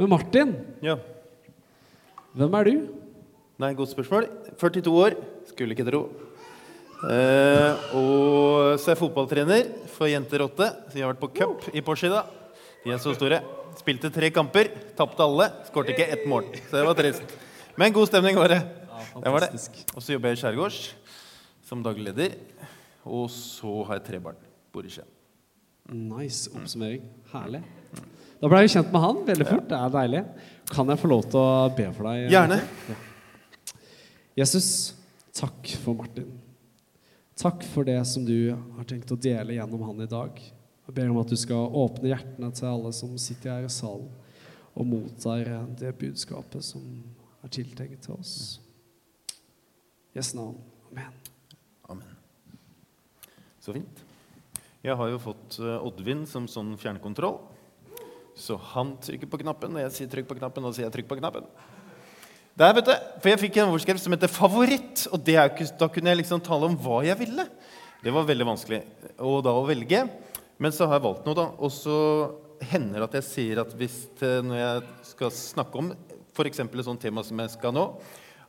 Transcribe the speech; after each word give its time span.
Men 0.00 0.08
Martin, 0.08 0.54
Ja. 0.82 0.96
hvem 2.34 2.54
er 2.56 2.64
du? 2.64 2.88
Nei, 3.60 3.74
godt 3.76 3.90
spørsmål. 3.92 4.26
42 4.56 4.94
år. 4.96 5.16
Skulle 5.50 5.74
ikke 5.76 5.84
tro. 5.90 6.08
Eh, 7.04 7.72
og 7.96 8.78
så 8.80 8.88
er 8.90 8.94
jeg 8.94 9.00
fotballtrener 9.00 9.88
for 9.92 10.08
Jenter 10.08 10.40
8. 10.46 10.68
Så 10.88 10.96
jeg 10.96 11.04
har 11.04 11.12
vært 11.12 11.20
på 11.20 11.32
cup 11.36 11.68
i 11.74 11.82
Porsche. 11.84 12.08
De 12.08 12.90
er 12.92 12.96
så 12.98 13.12
store. 13.14 13.42
Spilte 13.76 14.10
tre 14.12 14.30
kamper, 14.30 14.70
tapte 14.96 15.20
alle. 15.20 15.50
Skårte 15.68 15.92
ikke 15.92 16.08
ett 16.08 16.24
mål. 16.26 16.44
Så 16.70 16.80
det 16.80 16.86
var 16.86 16.94
trist. 16.94 17.36
Men 17.76 17.92
god 17.92 18.08
stemning 18.08 18.36
var 18.36 18.48
det. 18.48 18.60
Det 19.20 19.32
var 19.32 19.40
det. 19.40 19.52
Og 19.94 20.00
så 20.02 20.12
jobber 20.16 20.32
jeg 20.32 20.38
i 20.38 20.40
Skjærgårds 20.40 20.80
som 21.62 21.82
daglig 21.82 22.08
leder. 22.08 22.36
Og 23.04 23.28
så 23.28 23.84
har 23.86 23.98
jeg 24.00 24.04
tre 24.08 24.18
barn. 24.20 24.36
Bor 24.72 24.82
i 24.84 24.88
Skien. 24.88 25.08
Nice 25.92 26.48
oppsummering. 26.56 27.02
Herlig. 27.32 27.62
Da 28.40 28.48
ble 28.48 28.62
jeg 28.64 28.72
kjent 28.72 28.92
med 28.92 29.02
han 29.04 29.18
veldig 29.26 29.44
fort. 29.44 29.66
Det 29.68 29.76
er 29.76 29.90
deilig. 29.92 30.20
Kan 30.70 30.88
jeg 30.88 31.00
få 31.02 31.10
lov 31.10 31.26
til 31.28 31.40
å 31.42 31.48
be 31.76 31.88
for 31.92 32.08
deg? 32.08 32.30
Gjerne. 32.32 32.56
Ja. 32.88 32.96
Jesus, 34.40 34.68
takk 35.36 35.74
for 35.82 35.98
Martin. 35.98 36.30
Takk 37.40 37.66
for 37.68 37.84
det 37.84 37.98
som 38.08 38.24
du 38.24 38.54
har 38.54 38.88
tenkt 38.88 39.12
å 39.12 39.18
dele 39.20 39.58
gjennom 39.58 39.84
han 39.84 40.00
i 40.00 40.08
dag. 40.08 40.40
Jeg 40.40 40.96
ber 40.96 41.12
om 41.12 41.20
at 41.20 41.28
du 41.28 41.36
skal 41.36 41.76
åpne 41.82 42.14
hjertene 42.14 42.50
til 42.56 42.70
alle 42.70 42.94
som 42.96 43.12
sitter 43.20 43.58
her 43.58 43.68
i 43.68 43.72
salen 43.72 44.08
og 44.72 44.88
mottar 44.88 45.44
det 45.76 45.92
budskapet 46.00 46.64
som 46.64 46.82
er 47.44 47.52
tiltenkt 47.52 48.06
til 48.06 48.16
oss. 48.16 48.34
Jesu 50.16 50.32
navn. 50.38 50.56
Amen. 50.90 51.20
Amen. 51.92 52.16
Så 53.60 53.76
fint. 53.76 54.04
Jeg 54.80 54.96
har 54.96 55.12
jo 55.12 55.20
fått 55.20 55.60
eh, 55.60 55.76
Oddvin 55.84 56.24
som 56.28 56.48
sånn 56.48 56.72
fjernkontroll. 56.80 57.42
Så 58.40 58.56
han 58.72 58.94
trykker 59.04 59.28
på 59.28 59.42
knappen, 59.42 59.74
og 59.76 59.84
jeg 59.84 59.92
sier 59.92 60.08
'trykk 60.08 60.30
på 60.30 60.38
knappen', 60.38 60.64
og 60.64 60.72
så 60.72 60.80
sier 60.80 60.88
jeg 60.88 60.94
'trykk 60.94 61.08
på 61.10 61.20
knappen'. 61.20 61.46
Der, 62.56 62.72
vet 62.74 62.86
du, 62.86 62.94
For 63.20 63.28
jeg 63.28 63.40
fikk 63.40 63.56
en 63.56 63.70
overskrift 63.70 64.00
som 64.00 64.12
heter 64.12 64.28
'favoritt', 64.28 65.06
og 65.12 65.20
ikke, 65.20 65.78
da 65.78 65.88
kunne 65.88 66.08
jeg 66.08 66.16
liksom 66.16 66.40
tale 66.40 66.64
om 66.66 66.76
hva 66.76 67.04
jeg 67.04 67.18
ville. 67.18 67.46
Det 68.02 68.12
var 68.12 68.24
veldig 68.24 68.46
vanskelig 68.46 68.82
og 69.18 69.44
da 69.44 69.50
å 69.50 69.66
velge. 69.66 70.08
Men 70.58 70.72
så 70.72 70.86
har 70.86 70.98
jeg 70.98 71.04
valgt 71.04 71.26
noe, 71.26 71.34
da. 71.34 71.46
Og 71.58 71.70
så 71.70 72.32
hender 72.60 73.00
det 73.00 73.08
at 73.08 73.16
jeg 73.20 73.24
sier 73.24 73.60
at 73.60 73.72
hvis 73.72 74.08
det, 74.20 74.44
når 74.44 74.56
jeg 74.56 74.82
skal 75.02 75.30
snakke 75.30 75.78
om 75.78 75.92
f.eks. 76.34 76.60
et 76.60 76.84
sånt 76.84 77.00
tema 77.00 77.22
som 77.22 77.38
jeg 77.38 77.50
skal 77.50 77.72
nå, 77.72 77.84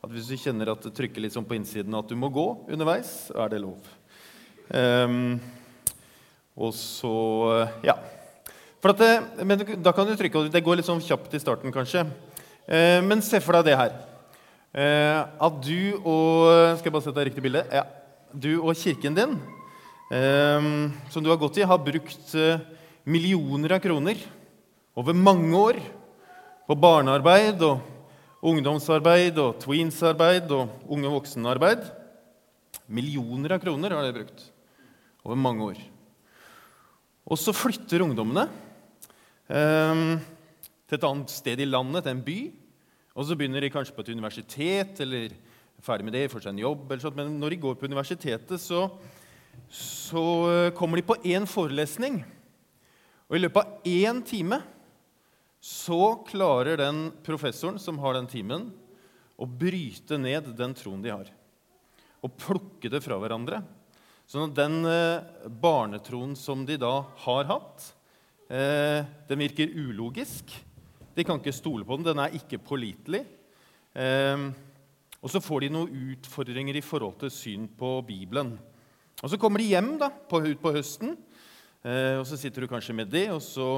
at 0.02 0.10
hvis 0.10 0.28
du 0.28 0.36
kjenner 0.36 0.72
at 0.72 0.82
det 0.82 0.94
trykker 0.96 1.20
litt 1.20 1.32
sånn 1.32 1.46
på 1.46 1.54
innsiden 1.54 1.94
at 1.94 2.08
du 2.08 2.16
må 2.16 2.28
gå 2.32 2.66
underveis, 2.68 3.30
er 3.30 3.48
det 3.48 3.60
lov. 3.60 3.78
Um, 4.72 5.40
og 6.56 6.72
så 6.72 7.68
Ja. 7.84 7.96
Det, 8.82 9.10
men 9.46 9.60
da 9.78 9.92
kan 9.94 10.08
du 10.08 10.16
trykke, 10.18 10.48
det 10.50 10.60
går 10.66 10.80
litt 10.80 10.86
sånn 10.88 11.02
kjapt 11.02 11.36
i 11.36 11.38
starten, 11.38 11.70
kanskje. 11.70 12.02
Eh, 12.66 12.98
men 13.06 13.20
se 13.22 13.38
for 13.38 13.54
deg 13.54 13.68
det 13.68 13.76
her. 13.78 13.92
Eh, 14.74 15.18
at 15.22 15.58
du 15.62 16.00
og 16.02 16.78
Skal 16.80 16.88
jeg 16.88 16.94
bare 16.96 17.04
sette 17.04 17.18
deg 17.20 17.28
riktig 17.28 17.44
bilde? 17.44 17.62
Ja. 17.70 17.84
Du 18.34 18.56
og 18.58 18.74
kirken 18.74 19.14
din, 19.14 19.36
eh, 20.10 20.66
som 21.14 21.22
du 21.22 21.30
har 21.30 21.38
gått 21.38 21.60
i, 21.60 21.68
har 21.68 21.78
brukt 21.78 22.34
eh, 22.34 22.58
millioner 23.06 23.76
av 23.76 23.84
kroner 23.84 24.18
over 24.98 25.14
mange 25.14 25.54
år 25.54 25.78
på 26.66 26.78
barnearbeid 26.82 27.62
og 27.62 27.86
ungdomsarbeid 28.42 29.38
og 29.38 29.62
tweensarbeid 29.62 30.50
og 30.50 30.90
unge 30.90 31.14
voksenarbeid. 31.20 31.86
Millioner 32.90 33.54
av 33.54 33.62
kroner 33.62 33.94
har 33.94 34.08
de 34.08 34.18
brukt 34.18 34.46
over 35.22 35.38
mange 35.38 35.70
år. 35.70 35.80
Og 37.30 37.38
så 37.38 37.54
flytter 37.54 38.02
ungdommene 38.02 38.48
eh, 38.48 38.71
til 39.48 40.98
et 40.98 41.06
annet 41.08 41.32
sted 41.32 41.60
i 41.60 41.68
landet, 41.68 42.04
til 42.04 42.14
en 42.14 42.26
by. 42.26 42.38
Og 43.12 43.26
så 43.28 43.36
begynner 43.36 43.64
de 43.64 43.72
kanskje 43.72 43.94
på 43.96 44.04
et 44.04 44.12
universitet, 44.14 45.00
eller 45.04 45.32
er 45.32 45.84
ferdig 45.84 46.06
med 46.06 46.14
det, 46.16 46.28
får 46.32 46.44
seg 46.44 46.54
en 46.54 46.62
jobb. 46.62 46.92
sånt. 47.00 47.18
Men 47.18 47.34
når 47.40 47.54
de 47.54 47.62
går 47.64 47.74
på 47.80 47.88
universitetet, 47.90 48.60
så, 48.60 48.86
så 49.68 50.24
eh, 50.52 50.72
kommer 50.76 50.96
de 51.00 51.08
på 51.08 51.18
én 51.24 51.48
forelesning. 51.48 52.22
Og 53.28 53.36
i 53.36 53.42
løpet 53.42 53.64
av 53.64 53.88
én 53.88 54.22
time 54.24 54.60
så 55.62 56.16
klarer 56.26 56.80
den 56.80 57.06
professoren 57.22 57.78
som 57.78 58.00
har 58.02 58.16
den 58.16 58.26
timen, 58.30 58.70
å 59.38 59.46
bryte 59.46 60.18
ned 60.20 60.52
den 60.58 60.74
troen 60.76 61.02
de 61.02 61.12
har. 61.12 61.30
Og 62.22 62.34
plukke 62.38 62.90
det 62.92 63.00
fra 63.02 63.16
hverandre. 63.18 63.62
Sånn 64.28 64.50
at 64.50 64.56
den 64.56 64.86
eh, 64.86 65.24
barnetroen 65.62 66.36
som 66.38 66.66
de 66.66 66.78
da 66.80 67.02
har 67.24 67.48
hatt, 67.50 67.88
eh, 68.52 69.00
den 69.28 69.40
virker 69.46 69.72
ulogisk. 69.72 70.52
De 71.16 71.24
kan 71.24 71.40
ikke 71.40 71.54
stole 71.56 71.86
på 71.88 71.96
den. 71.96 72.10
Den 72.10 72.20
er 72.22 72.36
ikke 72.36 72.60
pålitelig. 72.60 73.24
Eh, 73.96 74.52
og 75.22 75.30
så 75.30 75.40
får 75.42 75.64
de 75.64 75.72
noen 75.72 76.12
utfordringer 76.12 76.76
i 76.76 76.84
forhold 76.84 77.20
til 77.20 77.30
syn 77.32 77.66
på 77.78 77.94
Bibelen. 78.06 78.56
Og 79.22 79.30
så 79.30 79.38
kommer 79.38 79.62
de 79.62 79.70
hjem 79.70 79.94
da, 80.00 80.08
på, 80.10 80.40
ut 80.42 80.62
på 80.62 80.72
høsten, 80.74 81.14
eh, 81.86 82.16
og 82.18 82.24
så 82.26 82.38
sitter 82.40 82.64
du 82.64 82.70
kanskje 82.70 82.96
med 82.96 83.12
det, 83.12 83.28
og 83.30 83.38
så 83.44 83.68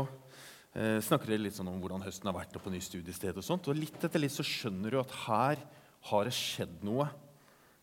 eh, 0.73 1.03
snakker 1.05 1.29
dere 1.29 1.45
litt 1.45 1.59
sånn 1.59 1.69
om 1.69 1.83
hvordan 1.83 2.07
høsten 2.07 2.31
har 2.31 2.37
vært, 2.39 2.57
og 2.57 2.65
på 2.65 2.73
ny 2.73 2.81
studiested 2.81 3.37
og 3.37 3.45
sånt. 3.45 3.69
Og 3.69 3.77
litt 3.77 3.99
etter 4.09 4.23
litt 4.23 4.33
så 4.33 4.47
skjønner 4.47 4.95
du 4.95 5.01
at 5.03 5.13
her 5.27 5.61
har 6.09 6.29
det 6.29 6.33
skjedd 6.39 6.81
noe. 6.87 7.11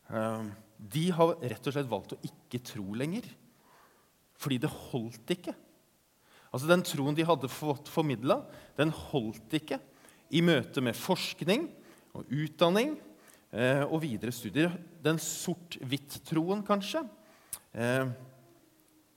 Eh, 0.10 0.50
de 0.98 1.06
har 1.14 1.36
rett 1.38 1.70
og 1.70 1.76
slett 1.76 1.92
valgt 1.92 2.16
å 2.18 2.22
ikke 2.26 2.64
tro 2.66 2.88
lenger. 2.98 3.30
Fordi 4.42 4.58
det 4.64 4.74
holdt 4.90 5.36
ikke. 5.38 5.54
Altså 6.52 6.68
Den 6.68 6.84
troen 6.84 7.16
de 7.16 7.26
hadde 7.28 7.52
fått 7.52 7.90
formidla, 7.92 8.42
den 8.78 8.92
holdt 8.92 9.56
ikke 9.56 9.80
i 10.32 10.44
møte 10.44 10.84
med 10.84 10.98
forskning 11.00 11.70
og 12.16 12.28
utdanning 12.28 12.98
eh, 13.56 13.84
og 13.86 14.02
videre 14.04 14.34
studier. 14.36 14.74
Den 15.04 15.20
sort-hvitt-troen, 15.22 16.64
kanskje, 16.68 17.06
eh, 17.72 18.12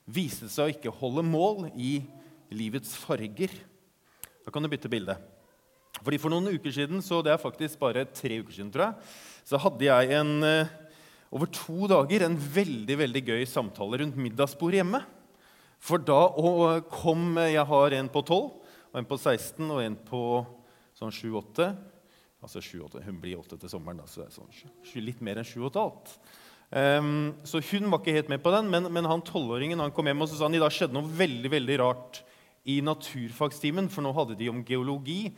viste 0.06 0.50
seg 0.52 0.66
å 0.66 0.74
ikke 0.74 0.94
holde 1.00 1.26
mål 1.26 1.68
i 1.74 1.96
livets 2.54 2.94
farger. 3.02 3.50
Da 4.44 4.52
kan 4.54 4.62
du 4.62 4.70
bytte 4.70 4.90
bilde. 4.92 5.16
Fordi 6.02 6.18
For 6.20 6.32
noen 6.32 6.54
uker 6.54 6.74
siden, 6.74 7.02
så 7.02 7.22
det 7.24 7.32
er 7.32 7.42
faktisk 7.42 7.78
bare 7.80 8.06
tre 8.10 8.40
uker 8.42 8.54
siden, 8.54 8.70
tror 8.74 8.90
jeg, 8.90 9.12
så 9.46 9.60
hadde 9.62 9.86
jeg 9.86 10.16
en 10.18 10.32
eh, 10.46 10.72
over 11.34 11.50
to 11.50 11.88
dager 11.90 12.22
en 12.26 12.36
veldig 12.38 12.96
veldig 12.98 13.22
gøy 13.26 13.44
samtale 13.48 13.98
rundt 14.02 14.18
middagsbordet 14.18 14.82
hjemme. 14.82 15.00
For 15.84 16.00
da 16.00 16.20
kom 16.88 17.36
Jeg 17.44 17.64
har 17.68 17.96
en 17.98 18.08
på 18.08 18.22
12, 18.24 18.44
og 18.94 19.00
en 19.00 19.08
på 19.08 19.18
16 19.18 19.66
og 19.68 19.82
en 19.82 19.98
på 20.08 20.22
sånn 20.96 21.12
7-8. 21.12 21.74
Altså 22.44 22.62
7-8, 22.62 23.02
Hun 23.04 23.20
blir 23.20 23.40
8 23.40 23.58
til 23.60 23.72
sommeren, 23.72 24.00
da, 24.00 24.08
så 24.08 24.22
det 24.22 24.30
er 24.30 24.36
sånn, 24.38 25.04
litt 25.04 25.20
mer 25.24 25.40
enn 25.40 25.48
7,5. 25.48 26.14
Um, 26.74 27.34
så 27.46 27.60
hun 27.70 27.90
var 27.92 28.00
ikke 28.00 28.16
helt 28.16 28.30
med 28.32 28.42
på 28.42 28.50
den, 28.50 28.70
men, 28.72 28.88
men 28.90 29.06
han 29.06 29.22
tolvåringen 29.22 29.82
kom 29.94 30.08
hjem 30.08 30.24
og 30.24 30.30
så 30.30 30.38
sa 30.38 30.48
han, 30.48 30.56
i 30.56 30.62
dag 30.62 30.72
skjedde 30.74 30.96
noe 30.96 31.06
veldig 31.20 31.52
veldig 31.52 31.76
rart 31.82 32.22
i 32.64 32.80
naturfagstimen. 32.84 33.90
For 33.92 34.04
nå 34.04 34.14
hadde 34.16 34.38
de 34.40 34.50
om 34.50 34.64
geologi 34.66 35.28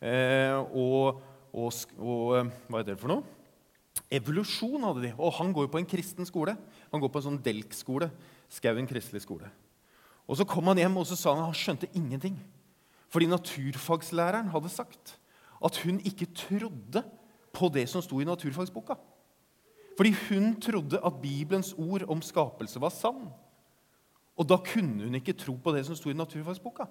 eh, 0.00 0.54
og, 0.54 1.20
og, 1.50 1.84
og 1.98 2.38
eh, 2.38 2.54
Hva 2.70 2.80
er 2.80 2.88
det 2.88 2.98
for 3.02 3.12
noe? 3.12 3.26
Evolusjon 4.12 4.86
hadde 4.86 5.08
de. 5.08 5.12
Og 5.18 5.34
han 5.40 5.52
går 5.54 5.66
jo 5.66 5.74
på 5.74 5.82
en 5.82 5.90
kristen 5.90 6.28
skole. 6.28 6.54
Han 6.92 7.02
går 7.02 7.12
på 7.12 7.22
en 7.22 7.30
sånn 7.32 7.42
Delk-skole. 7.42 8.10
Skauen 8.52 8.86
kristelig 8.88 9.24
skole. 9.26 9.50
Og 10.26 10.36
Så 10.36 10.44
kom 10.44 10.66
han 10.66 10.78
hjem 10.78 10.96
og 10.96 11.06
så 11.06 11.16
sa 11.16 11.34
han 11.34 11.44
han 11.44 11.54
skjønte 11.54 11.90
ingenting. 11.94 12.38
Fordi 13.08 13.26
naturfagslæreren 13.30 14.50
hadde 14.50 14.68
sagt 14.72 15.18
at 15.64 15.76
hun 15.84 16.00
ikke 16.04 16.26
trodde 16.34 17.04
på 17.54 17.68
det 17.72 17.86
som 17.88 18.02
sto 18.02 18.20
i 18.20 18.26
naturfagsboka. 18.28 18.98
Fordi 19.96 20.12
hun 20.28 20.60
trodde 20.60 21.00
at 21.00 21.20
Bibelens 21.22 21.72
ord 21.78 22.04
om 22.08 22.20
skapelse 22.22 22.80
var 22.80 22.92
sann. 22.92 23.30
Og 24.36 24.48
da 24.48 24.58
kunne 24.60 25.06
hun 25.06 25.14
ikke 25.16 25.32
tro 25.32 25.54
på 25.56 25.72
det 25.72 25.86
som 25.86 25.96
sto 25.96 26.10
i 26.12 26.16
naturfagsboka. 26.16 26.84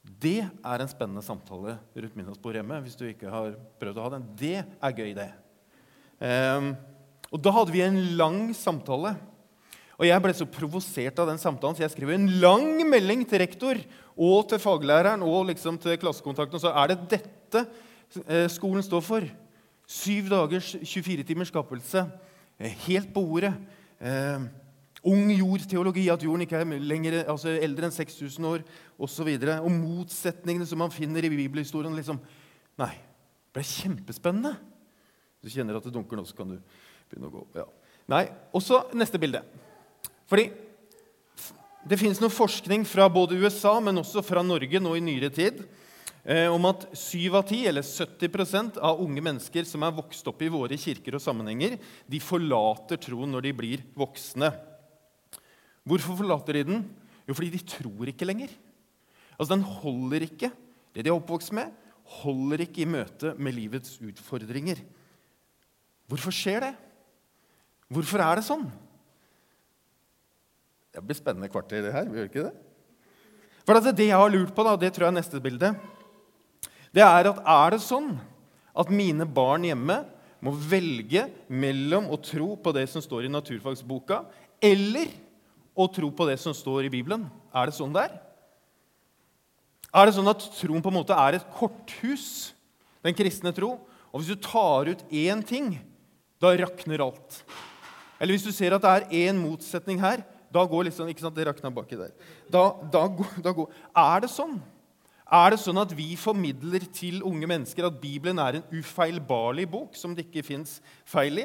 Det 0.00 0.38
er 0.40 0.80
en 0.80 0.88
spennende 0.88 1.22
samtale 1.22 1.76
rundt 1.96 2.16
middagsbordet 2.16 2.62
hjemme. 2.62 2.80
hvis 2.80 2.96
du 2.96 3.04
ikke 3.04 3.28
har 3.28 3.52
prøvd 3.80 3.98
å 3.98 4.06
ha 4.06 4.12
den. 4.14 4.24
Det 4.38 4.56
er 4.64 4.96
gøy, 4.96 5.12
det. 5.12 5.28
Um, 6.20 6.72
og 7.30 7.42
da 7.44 7.52
hadde 7.52 7.74
vi 7.74 7.82
en 7.84 8.00
lang 8.16 8.40
samtale. 8.56 9.14
Og 10.00 10.06
jeg 10.08 10.24
ble 10.24 10.32
så 10.32 10.46
provosert 10.48 11.18
av 11.20 11.28
den 11.28 11.40
samtalen, 11.40 11.76
så 11.76 11.84
jeg 11.84 11.92
skrev 11.92 12.14
en 12.14 12.24
lang 12.40 12.78
melding 12.88 13.26
til 13.28 13.42
rektor 13.42 13.76
og 14.16 14.46
til 14.48 14.62
faglæreren 14.62 15.20
og 15.26 15.50
liksom 15.50 15.76
til 15.82 15.98
klassekontakten 16.00 16.56
og 16.56 16.62
sa 16.62 16.72
er 16.80 16.94
det 16.94 17.02
dette 17.18 17.66
eh, 18.24 18.46
skolen 18.48 18.84
står 18.86 19.04
for. 19.04 19.28
Syv 19.84 20.32
dagers 20.32 20.72
24 20.80 21.28
timers 21.28 21.52
skapelse. 21.52 22.06
eh, 22.56 22.72
Helt 22.86 23.12
på 23.12 23.26
ordet. 23.36 23.52
Eh, 24.00 24.48
ung 25.04 25.30
jord-teologi, 25.36 26.08
at 26.08 26.24
jorden 26.24 26.48
ikke 26.48 26.64
er 26.64 26.80
lenger, 26.80 27.20
altså 27.28 27.52
eldre 27.60 27.88
enn 27.88 27.92
6000 27.92 28.48
år 28.48 28.64
osv. 28.96 29.28
Og, 29.28 29.44
så 29.44 29.60
og 29.60 29.70
motsetningene 29.70 30.66
som 30.68 30.80
man 30.80 30.96
finner 30.96 31.24
i 31.24 31.32
bibelhistorien. 31.32 31.92
Liksom. 31.96 32.24
Nei, 32.80 32.94
det 32.96 33.52
ble 33.58 33.68
kjempespennende. 33.68 34.56
Du 35.44 35.48
kjenner 35.52 35.76
at 35.76 35.84
det 35.84 35.92
dunker 35.92 36.16
nå, 36.16 36.24
så 36.24 36.36
kan 36.36 36.56
du 36.56 36.60
begynne 37.10 37.28
å 37.28 37.36
gå. 37.36 37.46
Ja. 37.60 37.68
Nei, 38.08 38.28
Og 38.56 38.64
så 38.64 38.86
neste 38.96 39.20
bilde. 39.20 39.44
Fordi 40.30 40.46
det 41.90 41.98
fins 41.98 42.20
noe 42.22 42.30
forskning 42.30 42.84
fra 42.86 43.08
både 43.10 43.38
USA, 43.40 43.72
men 43.82 43.98
også 43.98 44.22
fra 44.22 44.44
Norge 44.46 44.78
nå 44.82 44.92
i 44.94 45.02
nyere 45.02 45.30
tid, 45.34 45.62
eh, 46.22 46.46
om 46.46 46.68
at 46.70 46.84
7 46.94 47.34
av 47.34 47.42
10, 47.48 47.64
eller 47.66 47.82
70% 47.82 48.78
av 48.78 49.00
unge 49.02 49.24
mennesker 49.26 49.66
som 49.66 49.82
er 49.82 49.96
vokst 49.96 50.28
opp 50.30 50.42
i 50.44 50.50
våre 50.52 50.78
kirker 50.78 51.16
og 51.18 51.24
sammenhenger, 51.24 51.78
de 52.06 52.20
forlater 52.22 53.00
troen 53.00 53.32
når 53.34 53.48
de 53.48 53.54
blir 53.58 53.82
voksne. 53.98 54.52
Hvorfor 55.88 56.20
forlater 56.20 56.60
de 56.60 56.66
den? 56.68 56.84
Jo, 57.26 57.34
fordi 57.34 57.50
de 57.56 57.64
tror 57.64 58.12
ikke 58.12 58.28
lenger. 58.28 58.52
Altså, 59.38 59.56
Den 59.56 59.64
holder 59.64 60.28
ikke. 60.28 60.52
Det 60.94 61.04
de 61.06 61.10
er 61.10 61.16
oppvokst 61.16 61.52
med, 61.56 61.72
holder 62.20 62.66
ikke 62.66 62.82
i 62.82 62.90
møte 62.90 63.34
med 63.38 63.54
livets 63.54 63.96
utfordringer. 64.02 64.78
Hvorfor 66.10 66.34
skjer 66.34 66.60
det? 66.66 66.72
Hvorfor 67.90 68.22
er 68.22 68.38
det 68.38 68.46
sånn? 68.46 68.66
Det 70.90 71.02
blir 71.06 71.18
spennende 71.18 71.50
kvarter, 71.50 71.84
det 71.86 71.94
her. 71.94 72.08
Gjør 72.10 72.28
ikke 72.28 72.46
det? 72.48 72.54
For 73.66 73.78
altså, 73.78 73.92
Det 73.94 74.08
jeg 74.08 74.18
har 74.18 74.32
lurt 74.32 74.54
på, 74.54 74.64
da, 74.66 74.76
det 74.76 74.92
tror 74.94 75.06
jeg 75.06 75.12
er 75.12 75.20
neste 75.20 75.42
bilde, 75.42 75.74
det 76.90 77.04
er 77.06 77.28
at 77.30 77.38
er 77.38 77.76
det 77.76 77.84
sånn 77.84 78.16
at 78.74 78.90
mine 78.90 79.26
barn 79.26 79.62
hjemme 79.68 80.00
må 80.42 80.54
velge 80.54 81.28
mellom 81.46 82.08
å 82.10 82.18
tro 82.18 82.56
på 82.58 82.72
det 82.74 82.88
som 82.90 83.04
står 83.04 83.28
i 83.28 83.30
naturfagsboka, 83.30 84.24
eller 84.58 85.12
å 85.78 85.86
tro 85.92 86.10
på 86.10 86.26
det 86.26 86.38
som 86.42 86.56
står 86.56 86.88
i 86.88 86.92
Bibelen? 86.92 87.28
Er 87.54 87.70
det 87.70 87.76
sånn 87.76 87.94
det 87.94 88.08
er? 88.08 88.16
Er 89.90 90.06
det 90.06 90.16
sånn 90.16 90.30
at 90.30 90.42
troen 90.58 90.82
på 90.82 90.90
en 90.90 90.98
måte 91.00 91.14
er 91.14 91.38
et 91.38 91.46
korthus, 91.54 92.52
den 93.06 93.14
kristne 93.16 93.54
tro? 93.54 93.76
Og 94.10 94.22
hvis 94.22 94.32
du 94.32 94.42
tar 94.42 94.90
ut 94.90 95.06
én 95.14 95.42
ting, 95.46 95.76
da 96.42 96.52
rakner 96.58 97.04
alt. 97.04 97.42
Eller 98.18 98.34
hvis 98.34 98.46
du 98.46 98.52
ser 98.54 98.74
at 98.74 98.82
det 98.82 98.90
er 98.90 99.28
én 99.28 99.38
motsetning 99.38 100.00
her, 100.02 100.24
da 100.50 100.64
går 100.66 100.88
liksom, 100.88 101.08
ikke 101.10 101.22
sant, 101.22 101.36
Det 101.36 101.46
rakna 101.46 101.70
baki 101.70 101.98
der. 101.98 102.12
Da, 102.50 102.64
da, 102.92 103.06
da 103.42 103.52
går, 103.54 103.70
Er 103.96 104.24
det 104.24 104.30
sånn? 104.32 104.58
Er 105.30 105.52
det 105.54 105.60
sånn 105.62 105.78
at 105.78 105.92
vi 105.94 106.16
formidler 106.18 106.82
til 106.90 107.20
unge 107.22 107.46
mennesker 107.46 107.86
at 107.86 108.00
Bibelen 108.02 108.40
er 108.42 108.58
en 108.58 108.64
ufeilbarlig 108.74 109.68
bok 109.70 109.94
som 109.94 110.16
det 110.16 110.26
ikke 110.26 110.42
fins 110.48 110.80
feil 111.06 111.44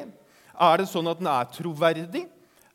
Er 0.56 0.80
det 0.80 0.88
sånn 0.90 1.06
at 1.06 1.20
den 1.20 1.30
er 1.30 1.46
troverdig? 1.54 2.24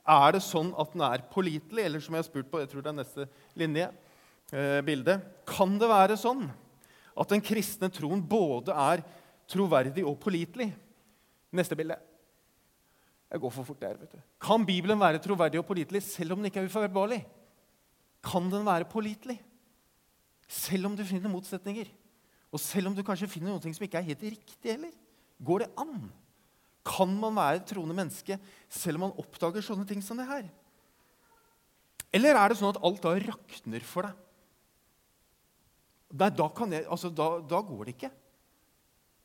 Er 0.07 0.37
det 0.37 0.43
sånn 0.45 0.71
at 0.79 0.93
den 0.95 1.03
er 1.03 1.25
pålitelig? 1.33 1.83
Eller 1.83 2.03
som 2.03 2.15
jeg 2.15 2.23
har 2.23 2.29
spurt 2.29 2.51
på, 2.51 2.61
jeg 2.61 2.71
tror 2.71 2.85
det 2.85 2.93
er 2.93 2.99
neste 3.01 3.27
linje, 3.59 3.89
eh, 4.53 4.79
bilde, 4.87 5.21
Kan 5.45 5.77
det 5.77 5.89
være 5.89 6.15
sånn 6.15 6.47
at 7.17 7.27
den 7.27 7.43
kristne 7.43 7.91
troen 7.91 8.23
både 8.23 8.71
er 8.71 9.03
troverdig 9.51 10.05
og 10.07 10.19
pålitelig? 10.19 10.71
Neste 11.51 11.75
bilde. 11.75 11.99
Jeg 13.31 13.39
går 13.39 13.53
for 13.55 13.67
fort 13.67 13.79
der, 13.79 13.99
vet 13.99 14.11
du. 14.11 14.23
Kan 14.43 14.65
Bibelen 14.67 14.99
være 14.99 15.21
troverdig 15.23 15.61
og 15.61 15.67
pålitelig 15.69 16.03
selv 16.03 16.35
om 16.35 16.41
den 16.41 16.49
ikke 16.49 16.59
er 16.59 16.67
uforverbarlig? 16.67 17.21
Kan 18.23 18.49
den 18.51 18.65
være 18.67 18.89
pålitelig? 18.91 19.37
Selv 20.51 20.89
om 20.89 20.97
du 20.97 21.05
finner 21.07 21.31
motsetninger, 21.31 21.87
og 22.51 22.59
selv 22.59 22.89
om 22.89 22.95
du 22.95 23.05
kanskje 23.07 23.29
finner 23.31 23.53
noe 23.53 23.61
som 23.63 23.85
ikke 23.85 24.01
er 24.01 24.09
helt 24.09 24.25
riktig 24.33 24.73
heller? 24.73 24.91
Går 25.39 25.63
det 25.63 25.69
an? 25.79 26.09
Kan 26.85 27.13
man 27.15 27.37
være 27.37 27.61
et 27.61 27.69
troende 27.71 27.95
menneske 27.95 28.35
selv 28.67 28.99
om 28.99 29.07
man 29.07 29.21
oppdager 29.21 29.63
sånne 29.63 29.87
ting 29.87 30.03
som 30.03 30.19
det 30.19 30.27
her? 30.27 30.49
Eller 32.11 32.35
er 32.35 32.51
det 32.51 32.59
sånn 32.59 32.73
at 32.73 32.81
alt 32.83 32.99
da 33.05 33.15
rakner 33.15 33.85
for 33.87 34.09
deg? 34.09 34.27
Nei, 36.11 36.27
da, 36.35 36.47
jeg, 36.73 36.83
altså, 36.91 37.07
da, 37.15 37.27
da, 37.47 37.61
går 37.63 37.87
det 37.87 37.93
ikke. 37.95 38.09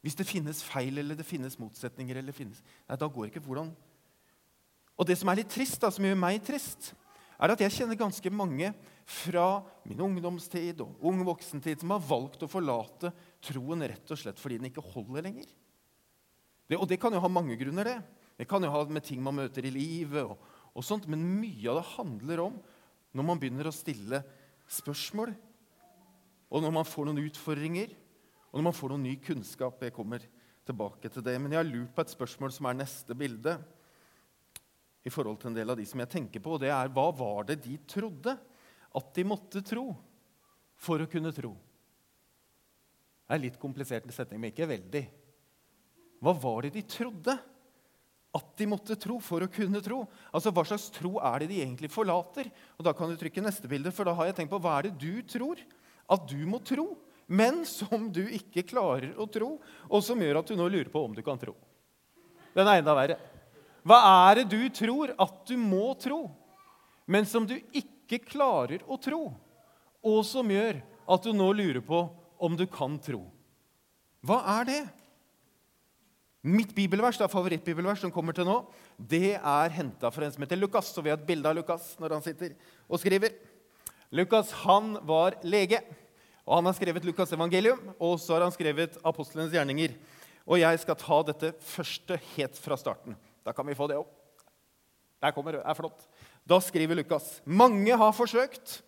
Hvis 0.07 0.15
det 0.15 0.29
finnes 0.29 0.61
feil 0.63 1.03
eller 1.03 1.19
det 1.19 1.27
finnes 1.27 1.59
motsetninger, 1.59 2.21
eller 2.21 2.37
finnes, 2.37 2.61
nei, 2.87 2.99
da 3.01 3.09
går 3.11 3.27
det 3.27 3.33
ikke. 3.33 3.43
Hvordan, 3.49 3.73
og 4.97 5.09
det 5.09 5.19
som 5.21 5.29
er 5.31 5.43
litt 5.43 5.53
trist, 5.53 5.79
da, 5.83 5.91
som 5.93 6.05
gjør 6.07 6.17
meg 6.19 6.41
trist, 6.45 6.95
er 7.37 7.53
at 7.53 7.61
jeg 7.61 7.75
kjenner 7.75 7.99
ganske 8.01 8.31
mange 8.33 8.71
fra 9.07 9.61
min 9.87 10.01
ungdomstid 10.03 10.81
og 10.83 11.03
ung 11.07 11.21
voksentid 11.27 11.83
som 11.83 11.93
har 11.95 12.05
valgt 12.09 12.43
å 12.43 12.51
forlate 12.51 13.13
troen 13.45 13.85
rett 13.85 14.13
og 14.13 14.19
slett 14.19 14.41
fordi 14.41 14.59
den 14.59 14.71
ikke 14.71 14.85
holder 14.95 15.29
lenger. 15.29 15.51
Det, 16.67 16.79
og 16.81 16.89
det 16.91 16.99
kan 16.99 17.15
jo 17.15 17.21
ha 17.23 17.31
mange 17.31 17.55
grunner, 17.61 17.87
det. 17.87 17.99
Det 18.37 18.49
kan 18.49 18.65
jo 18.65 18.73
ha 18.73 18.83
med 18.91 19.05
ting 19.07 19.21
man 19.23 19.37
møter 19.37 19.69
i 19.69 19.73
livet. 19.73 20.25
og, 20.25 20.41
og 20.75 20.85
sånt, 20.85 21.07
Men 21.07 21.23
mye 21.23 21.71
av 21.71 21.79
det 21.79 21.93
handler 21.93 22.43
om 22.49 22.57
når 23.17 23.29
man 23.31 23.39
begynner 23.41 23.69
å 23.69 23.73
stille 23.73 24.21
spørsmål, 24.69 25.31
og 26.51 26.63
når 26.63 26.75
man 26.75 26.89
får 26.89 27.07
noen 27.07 27.23
utfordringer, 27.23 27.95
og 28.51 28.59
når 28.59 28.67
man 28.67 28.77
får 28.77 28.93
noen 28.93 29.07
ny 29.07 29.15
kunnskap. 29.23 29.81
Jeg 29.83 29.95
kommer 29.95 30.25
tilbake 30.67 31.11
til 31.13 31.25
det. 31.25 31.37
Men 31.41 31.55
jeg 31.55 31.61
har 31.61 31.69
lurt 31.69 31.95
på 31.95 32.03
et 32.03 32.13
spørsmål 32.13 32.53
som 32.55 32.69
er 32.69 32.79
neste 32.81 33.17
bilde 33.19 33.57
i 35.07 35.13
forhold 35.13 35.39
til 35.39 35.53
en 35.53 35.57
del 35.61 35.71
av 35.71 35.79
de 35.79 35.87
som 35.87 36.03
jeg 36.03 36.11
tenker 36.11 36.43
på, 36.43 36.57
og 36.57 36.63
det 36.65 36.73
er 36.75 36.91
hva 36.91 37.07
var 37.15 37.47
det 37.47 37.61
de 37.63 37.77
trodde 37.87 38.35
at 38.97 39.11
de 39.15 39.25
måtte 39.29 39.63
tro 39.67 39.93
for 40.83 41.03
å 41.03 41.11
kunne 41.11 41.31
tro? 41.35 41.53
Det 43.27 43.35
er 43.35 43.39
en 43.39 43.45
litt 43.47 43.61
komplisert 43.63 44.07
setning, 44.15 44.43
men 44.43 44.53
ikke 44.53 44.69
veldig. 44.71 45.05
Hva 46.23 46.35
var 46.43 46.67
det 46.67 46.75
de 46.77 46.83
trodde 46.91 47.37
at 48.37 48.51
de 48.59 48.69
måtte 48.69 48.97
tro 49.01 49.19
for 49.23 49.47
å 49.47 49.51
kunne 49.51 49.83
tro? 49.85 50.03
Altså, 50.35 50.53
Hva 50.55 50.67
slags 50.67 50.89
tro 50.95 51.17
er 51.23 51.43
det 51.43 51.51
de 51.53 51.63
egentlig 51.63 51.91
forlater? 51.93 52.51
Og 52.79 52.87
Da 52.87 52.95
kan 52.97 53.11
du 53.11 53.19
trykke 53.21 53.45
neste 53.45 53.71
bilde, 53.71 53.95
for 53.95 54.09
da 54.09 54.15
har 54.17 54.31
jeg 54.31 54.41
tenkt 54.41 54.55
på 54.55 54.63
hva 54.63 54.79
er 54.79 54.89
det 54.89 54.99
du 55.03 55.23
tror 55.23 55.63
at 56.11 56.27
du 56.31 56.39
må 56.47 56.63
tro, 56.63 56.93
men 57.27 57.65
som 57.67 58.11
du 58.15 58.23
ikke 58.27 58.67
klarer 58.67 59.15
å 59.19 59.27
tro, 59.31 59.57
og 59.91 60.03
som 60.07 60.19
gjør 60.23 60.43
at 60.43 60.51
du 60.51 60.59
nå 60.59 60.69
lurer 60.71 60.91
på 60.91 61.03
om 61.03 61.15
du 61.15 61.23
kan 61.27 61.39
tro. 61.39 61.55
Den 62.55 62.67
er 62.71 62.79
enda 62.79 62.95
verre. 62.95 63.19
Hva 63.87 64.01
er 64.29 64.41
det 64.41 64.49
du 64.51 64.61
tror 64.75 65.13
at 65.15 65.41
du 65.47 65.55
må 65.61 65.93
tro, 66.03 66.25
men 67.07 67.27
som 67.29 67.47
du 67.47 67.55
ikke 67.71 68.19
klarer 68.25 68.83
å 68.91 68.99
tro, 68.99 69.29
og 70.03 70.21
som 70.27 70.51
gjør 70.51 70.81
at 71.07 71.27
du 71.27 71.31
nå 71.37 71.53
lurer 71.55 71.83
på 71.87 72.01
om 72.43 72.57
du 72.59 72.65
kan 72.67 72.99
tro? 73.03 73.23
Hva 74.27 74.41
er 74.59 74.67
det? 74.67 74.81
Mitt 76.47 76.73
bibelvers, 76.75 77.19
da, 77.19 77.27
favorittbibelvers 77.31 78.03
som 78.03 78.11
kommer 78.15 78.35
til 78.35 78.47
nå, 78.47 78.61
det 78.99 79.35
er 79.35 79.73
henta 79.75 80.11
fra 80.15 80.27
en 80.27 80.35
som 80.35 80.43
heter 80.45 80.59
Lukas. 80.59 80.93
Så 80.95 81.03
vi 81.03 81.11
har 81.11 81.19
et 81.19 81.27
bilde 81.27 81.51
av 81.51 81.57
Lukas 81.59 81.93
når 82.03 82.15
han 82.15 82.23
sitter 82.23 82.53
og 82.87 83.03
skriver. 83.03 83.35
Lukas 84.15 84.53
han 84.63 84.95
var 85.07 85.39
lege, 85.43 85.81
og 86.47 86.61
han 86.61 86.71
har 86.71 86.77
skrevet 86.79 87.07
Lukas' 87.07 87.35
evangelium. 87.35 87.81
Og 87.99 88.21
så 88.23 88.37
har 88.37 88.47
han 88.47 88.55
skrevet 88.55 88.99
apostlenes 89.03 89.55
gjerninger. 89.55 89.97
Og 90.47 90.63
jeg 90.63 90.83
skal 90.85 90.99
ta 91.01 91.19
dette 91.27 91.51
første 91.67 92.21
helt 92.37 92.63
fra 92.63 92.79
starten. 92.79 93.19
Da 93.47 93.55
kan 93.55 93.67
vi 93.69 93.77
få 93.79 93.87
det 93.87 94.01
opp. 94.01 94.11
Der 95.23 95.33
kommer 95.33 95.55
det. 95.55 95.63
Er 95.63 95.79
flott. 95.79 96.03
Da 96.47 96.59
skriver 96.63 96.99
Lukas.: 96.99 97.41
Mange 97.47 97.95
har 97.95 98.15
forsøkt 98.15 98.81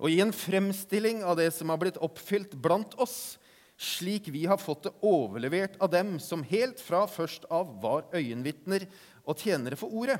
å 0.00 0.10
gi 0.10 0.18
en 0.24 0.34
fremstilling 0.34 1.22
av 1.22 1.38
det 1.38 1.50
som 1.54 1.70
har 1.70 1.78
blitt 1.80 2.00
oppfylt 2.02 2.56
blant 2.58 2.96
oss, 2.98 3.38
slik 3.80 4.28
vi 4.32 4.46
har 4.48 4.60
fått 4.60 4.88
det 4.88 4.94
overlevert 5.06 5.78
av 5.80 5.92
dem 5.92 6.18
som 6.20 6.42
helt 6.44 6.80
fra 6.82 7.04
først 7.08 7.46
av 7.52 7.70
var 7.82 8.08
øyenvitner 8.12 8.86
og 9.24 9.38
tjenere 9.40 9.78
for 9.78 9.92
ordet. 9.92 10.18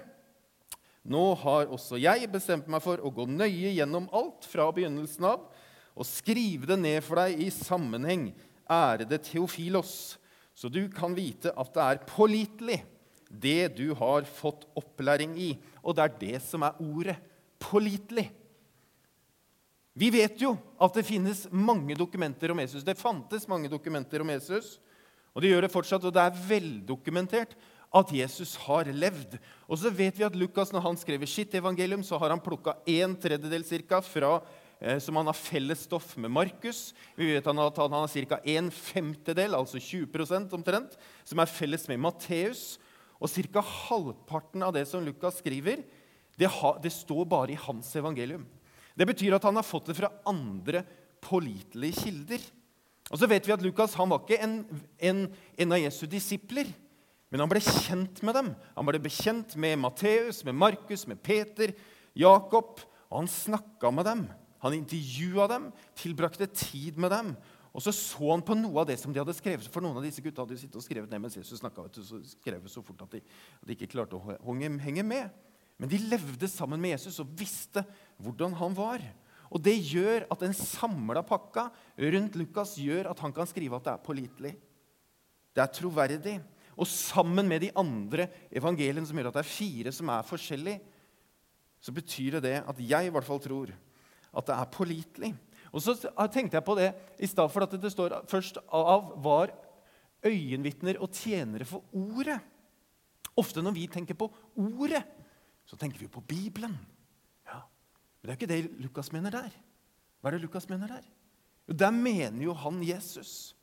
Nå 1.10 1.32
har 1.42 1.72
også 1.72 1.98
jeg 2.00 2.28
bestemt 2.32 2.68
meg 2.68 2.84
for 2.84 3.00
å 3.00 3.12
gå 3.12 3.24
nøye 3.28 3.72
gjennom 3.72 4.08
alt 4.12 4.44
fra 4.48 4.68
begynnelsen 4.72 5.26
av 5.32 5.48
og 5.96 6.06
skrive 6.06 6.68
det 6.70 6.78
ned 6.80 7.00
for 7.04 7.20
deg 7.20 7.40
i 7.40 7.48
sammenheng, 7.52 8.30
ærede 8.70 9.18
Theofilos, 9.24 10.16
så 10.54 10.68
du 10.72 10.84
kan 10.92 11.16
vite 11.16 11.52
at 11.56 11.72
det 11.74 11.84
er 11.84 12.04
pålitelig 12.08 12.78
det 13.30 13.76
du 13.78 13.92
har 13.94 14.26
fått 14.26 14.66
opplæring 14.78 15.36
i. 15.38 15.54
Og 15.80 15.96
det 15.96 16.04
er 16.04 16.20
det 16.20 16.42
som 16.42 16.66
er 16.66 16.78
ordet 16.82 17.16
pålitelig. 17.62 18.26
Vi 19.94 20.08
vet 20.14 20.38
jo 20.42 20.54
at 20.80 20.94
det 20.96 21.06
finnes 21.06 21.44
mange 21.50 21.96
dokumenter 21.98 22.52
om 22.52 22.62
Jesus. 22.62 22.86
Det 22.86 22.98
fantes 22.98 23.48
mange 23.50 23.70
dokumenter 23.70 24.22
om 24.22 24.30
Jesus, 24.32 24.78
og 25.34 25.42
det 25.42 25.50
gjør 25.50 25.66
det 25.66 25.74
fortsatt. 25.74 26.06
Og 26.06 26.14
det 26.14 26.22
er 26.22 26.40
veldokumentert 26.48 27.54
at 27.90 28.12
Jesus 28.14 28.54
har 28.66 28.88
levd. 28.94 29.36
Og 29.66 29.80
så 29.82 29.90
vet 29.90 30.18
vi 30.18 30.26
at 30.26 30.36
Lukas 30.38 30.70
når 30.74 30.84
han 30.84 30.98
skrev 30.98 31.26
sitt 31.28 31.54
evangelium, 31.58 32.04
så 32.06 32.18
har 32.22 32.30
han 32.30 32.42
plukka 32.42 32.76
en 32.86 33.16
tredjedel 33.18 33.66
cirka 33.66 33.98
fra 34.06 34.36
eh, 34.78 35.00
som 35.02 35.18
han 35.18 35.30
har 35.30 35.38
felles 35.38 35.82
stoff 35.88 36.14
med 36.16 36.30
Markus. 36.30 36.90
Vi 37.18 37.32
vet 37.32 37.46
at 37.46 37.82
han 37.82 37.96
har 37.98 38.28
ca. 38.30 38.38
en 38.44 38.70
femtedel, 38.70 39.58
altså 39.58 39.82
20% 39.82 40.54
omtrent, 40.54 40.94
som 41.24 41.42
er 41.42 41.50
felles 41.50 41.88
med 41.90 41.98
Matteus. 41.98 42.78
Og 43.20 43.28
ca. 43.28 43.60
halvparten 43.60 44.64
av 44.64 44.72
det 44.74 44.86
som 44.88 45.04
Lukas 45.04 45.38
skriver, 45.42 45.82
det, 46.40 46.48
ha, 46.48 46.72
det, 46.80 46.92
står 46.94 47.26
bare 47.28 47.52
i 47.52 47.60
hans 47.60 47.92
evangelium. 48.00 48.46
Det 48.96 49.06
betyr 49.06 49.36
at 49.36 49.44
han 49.44 49.58
har 49.60 49.66
fått 49.66 49.90
det 49.90 49.98
fra 49.98 50.08
andre 50.28 50.82
pålitelige 51.20 52.06
kilder. 52.06 52.46
Og 53.10 53.20
så 53.20 53.28
vet 53.28 53.44
vi 53.44 53.52
at 53.52 53.64
Lukas 53.64 53.96
han 53.98 54.08
var 54.08 54.22
ikke 54.22 54.40
en, 54.40 54.62
en, 54.96 55.26
en 55.60 55.76
av 55.76 55.82
Jesu 55.82 56.06
disipler, 56.08 56.70
men 57.30 57.42
han 57.44 57.50
ble 57.50 57.60
kjent 57.62 58.22
med 58.26 58.34
dem. 58.34 58.48
Han 58.74 58.88
ble 58.88 58.98
bekjent 59.02 59.54
med 59.60 59.78
Matteus, 59.78 60.40
med 60.46 60.56
Markus, 60.58 61.04
med 61.06 61.20
Peter, 61.22 61.70
Jakob. 62.18 62.80
Og 63.10 63.20
han 63.20 63.30
snakka 63.30 63.92
med 63.94 64.08
dem. 64.08 64.24
Han 64.64 64.74
intervjua 64.76 65.46
dem, 65.50 65.68
tilbrakte 65.98 66.48
tid 66.50 66.98
med 67.00 67.14
dem. 67.14 67.30
Og 67.70 67.84
så 67.84 67.92
så 67.94 68.32
han 68.32 68.42
på 68.42 68.56
noe 68.58 68.82
av 68.82 68.88
det 68.88 68.96
som 68.98 69.12
de 69.14 69.20
hadde 69.22 69.34
skrevet. 69.36 69.68
For 69.70 69.84
noen 69.84 70.00
av 70.00 70.06
disse 70.06 70.22
gutta 70.24 70.42
hadde 70.42 70.56
jo 70.56 70.62
sittet 70.64 70.78
og 70.80 70.84
skrevet 70.84 71.12
ned 71.12 71.22
mens 71.22 71.36
Jesus 71.38 71.60
snakka. 71.62 71.86
Så 71.94 72.82
fort 72.82 73.04
at 73.06 73.14
de, 73.14 73.22
at 73.22 73.68
de, 73.68 73.76
ikke 73.76 73.92
klarte 73.94 74.18
å 74.18 74.56
henge 74.82 75.04
med. 75.06 75.30
Men 75.80 75.90
de 75.90 76.00
levde 76.10 76.50
sammen 76.50 76.82
med 76.82 76.96
Jesus 76.96 77.20
og 77.22 77.30
visste 77.38 77.84
hvordan 78.20 78.56
han 78.58 78.74
var. 78.76 79.04
Og 79.50 79.62
det 79.62 79.76
gjør 79.78 80.26
at 80.30 80.42
den 80.42 80.54
samla 80.54 81.22
pakka 81.26 81.68
rundt 82.14 82.38
Lukas 82.38 82.76
gjør 82.78 83.10
at 83.10 83.22
han 83.22 83.34
kan 83.34 83.48
skrive 83.50 83.78
at 83.78 83.86
det 83.86 83.94
er 83.94 84.04
pålitelig. 84.04 84.52
Det 85.54 85.62
er 85.62 85.72
troverdig. 85.74 86.36
Og 86.74 86.88
sammen 86.90 87.48
med 87.50 87.64
de 87.64 87.70
andre 87.78 88.28
evangeliene 88.50 89.06
som 89.06 89.18
gjør 89.18 89.30
at 89.30 89.38
det 89.38 89.44
er 89.44 89.54
fire 89.54 89.94
som 89.94 90.10
er 90.12 90.26
forskjellige, 90.26 90.82
så 91.80 91.94
betyr 91.96 92.36
det 92.36 92.44
det 92.44 92.56
at 92.68 92.82
jeg 92.82 93.08
i 93.08 93.12
hvert 93.14 93.26
fall 93.26 93.40
tror 93.42 93.72
at 94.30 94.46
det 94.46 94.56
er 94.56 94.72
pålitelig. 94.74 95.32
Og 95.70 95.82
så 95.82 95.94
tenkte 96.32 96.58
jeg 96.58 96.66
på 96.66 96.76
det 96.78 96.88
i 97.22 97.28
stad, 97.30 97.50
for 97.52 97.64
at 97.64 97.74
det 97.78 97.92
står 97.92 98.16
først 98.30 98.58
av 98.66 99.12
var 99.22 99.52
øyenvitner 100.26 100.98
og 101.00 101.14
tjenere 101.14 101.66
for 101.68 101.84
ordet. 101.94 102.40
Ofte 103.38 103.62
når 103.62 103.76
vi 103.76 103.86
tenker 103.90 104.18
på 104.18 104.28
ordet, 104.58 105.04
så 105.64 105.78
tenker 105.78 106.02
vi 106.02 106.10
på 106.10 106.22
Bibelen. 106.26 106.74
Ja, 107.46 107.62
Men 108.20 108.28
det 108.28 108.32
er 108.32 108.38
ikke 108.38 108.50
det 108.50 108.82
Lukas 108.82 109.12
mener 109.14 109.30
der. 109.30 109.54
Hva 110.20 110.28
er 110.28 110.36
det 110.36 110.44
Lukas 110.44 110.68
mener 110.68 110.90
der? 110.90 111.06
Jo, 111.68 111.74
Der 111.74 111.90
mener 111.90 112.42
jo 112.44 112.52
han 112.52 112.82
Jesus. 112.82 113.54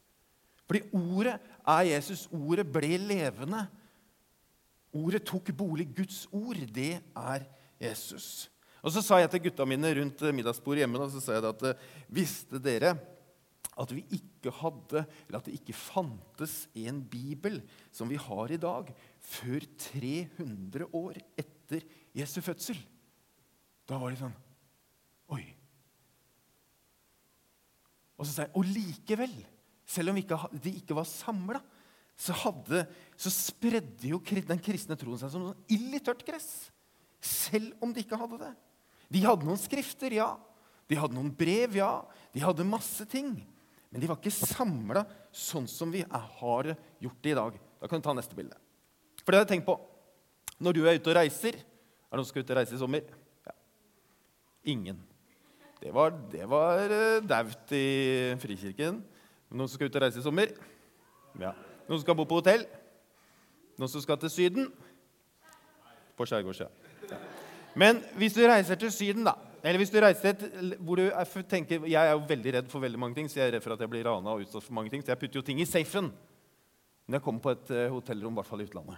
Fordi 0.68 0.82
ordet 0.94 1.40
er 1.68 1.82
Jesus. 1.92 2.28
Ordet 2.32 2.68
ble 2.72 2.98
levende. 2.98 3.68
Ordet 4.94 5.24
tok 5.28 5.52
bolig. 5.58 5.90
Guds 5.96 6.28
ord, 6.32 6.56
det 6.56 7.02
er 7.16 7.46
Jesus. 7.80 8.50
Og 8.86 8.94
Så 8.94 9.04
sa 9.06 9.20
jeg 9.22 9.32
til 9.34 9.48
gutta 9.48 9.66
mine 9.66 9.94
rundt 10.00 10.22
middagsbordet 10.36 10.84
hjemme 10.86 11.02
da, 11.02 11.10
så 11.12 11.22
sa 11.24 11.38
jeg 11.38 11.48
at 11.50 11.86
visste 12.14 12.62
dere 12.62 12.96
at 13.78 13.94
vi 13.94 14.02
ikke 14.16 14.52
hadde, 14.58 15.04
eller 15.28 15.38
at 15.38 15.48
det 15.48 15.60
ikke 15.60 15.76
fantes 15.78 16.66
en 16.78 17.04
bibel 17.06 17.60
som 17.94 18.10
vi 18.10 18.18
har 18.18 18.54
i 18.54 18.60
dag, 18.62 18.90
før 19.22 19.66
300 19.84 20.88
år 20.98 21.20
etter 21.38 21.86
Jesu 22.18 22.40
fødsel. 22.42 22.80
Da 23.88 24.00
var 24.02 24.12
de 24.12 24.20
sånn 24.20 24.36
Oi. 25.36 25.44
Og 28.18 28.26
så 28.26 28.32
sa 28.32 28.46
jeg 28.46 28.56
Og 28.58 28.70
likevel, 28.72 29.34
selv 29.88 30.12
om 30.12 30.18
de 30.18 30.74
ikke 30.74 30.98
var 30.98 31.08
samla, 31.08 31.62
så, 32.18 32.34
så, 33.14 33.30
spredde 33.30 34.10
jo 34.10 34.18
den 34.26 34.62
kristne 34.64 34.98
troen 34.98 35.20
seg 35.22 35.30
som 35.30 35.52
sånn 35.52 35.68
ild 35.76 35.94
i 35.94 36.02
tørt 36.02 36.24
gress. 36.26 36.72
Selv 37.22 37.78
om 37.84 37.94
de 37.94 38.02
ikke 38.02 38.18
hadde 38.18 38.40
det. 38.42 38.54
De 39.12 39.24
hadde 39.24 39.48
noen 39.48 39.60
skrifter, 39.60 40.18
ja. 40.20 40.32
De 40.88 40.98
hadde 41.00 41.16
noen 41.16 41.32
brev, 41.36 41.78
ja. 41.80 41.92
De 42.34 42.44
hadde 42.44 42.68
masse 42.68 43.06
ting. 43.12 43.36
Men 43.92 44.04
de 44.04 44.10
var 44.10 44.20
ikke 44.20 44.34
samla 44.34 45.06
sånn 45.36 45.68
som 45.72 45.92
vi 45.94 46.04
har 46.04 46.74
gjort 47.04 47.22
det 47.24 47.34
i 47.34 47.38
dag. 47.38 47.60
Da 47.80 47.90
kan 47.90 48.02
du 48.02 48.08
ta 48.08 48.16
neste 48.16 48.36
bilde. 48.38 48.58
For 49.24 49.32
det 49.32 49.40
har 49.40 49.46
jeg 49.46 49.54
tenkt 49.56 49.68
på. 49.68 49.78
Når 50.64 50.76
du 50.76 50.82
er 50.88 50.98
ute 50.98 51.12
og 51.12 51.18
reiser 51.20 51.54
Er 51.54 52.16
det 52.16 52.18
noen 52.18 52.26
som 52.26 52.32
skal 52.32 52.42
ut 52.42 52.52
og 52.52 52.58
reise 52.58 52.74
i 52.74 52.80
sommer? 52.82 53.10
Ja. 53.46 53.54
Ingen. 54.74 55.02
Det 55.78 55.92
var, 55.94 56.16
det 56.32 56.48
var 56.50 56.90
uh, 56.90 57.20
daut 57.22 57.74
i 57.76 57.88
Frikirken. 58.42 59.02
Noen 59.52 59.68
som 59.68 59.76
skal 59.76 59.92
ut 59.92 60.00
og 60.00 60.06
reise 60.06 60.22
i 60.22 60.26
sommer? 60.26 60.54
Ja. 61.38 61.52
Noen 61.86 62.00
som 62.00 62.06
skal 62.06 62.18
bo 62.18 62.26
på 62.28 62.40
hotell? 62.40 62.64
Noen 63.78 63.92
som 63.92 64.02
skal 64.02 64.18
til 64.24 64.34
Syden? 64.34 64.72
På 66.18 66.26
skjærgårdssida. 66.26 66.72
Ja. 67.12 67.20
Men 67.78 68.02
hvis 68.18 68.34
du 68.34 68.42
reiser 68.42 68.80
til 68.80 68.92
Syden, 68.92 69.28
da 69.28 69.36
eller 69.68 69.82
hvis 69.82 69.92
du 69.92 69.98
reiser 70.00 70.30
et 70.32 70.76
hvor 70.86 70.96
du 70.96 71.10
tenker, 71.50 71.86
Jeg 71.86 72.08
er 72.08 72.12
jo 72.14 72.24
veldig 72.28 72.54
redd 72.54 72.70
for 72.72 72.80
veldig 72.80 73.00
mange 73.00 73.16
ting, 73.16 73.30
så 73.30 73.40
jeg 73.40 73.48
er 73.48 73.54
redd 73.58 73.64
for 73.64 73.74
at 73.74 73.82
jeg 73.82 73.90
blir 73.90 74.06
rana 74.06 74.36
og 74.36 74.46
utsatt 74.46 74.64
for 74.64 74.74
mange 74.74 74.90
ting, 74.90 75.02
så 75.02 75.12
jeg 75.12 75.20
putter 75.20 75.40
jo 75.40 75.46
ting 75.46 75.60
i 75.60 75.66
safen 75.66 76.12
når 77.08 77.16
jeg 77.16 77.24
kommer 77.24 77.42
på 77.42 77.52
et 77.52 77.70
uh, 77.72 77.94
hotellrom, 77.94 78.34
i 78.34 78.36
hvert 78.36 78.48
fall 78.48 78.62
i 78.62 78.66
utlandet. 78.68 78.98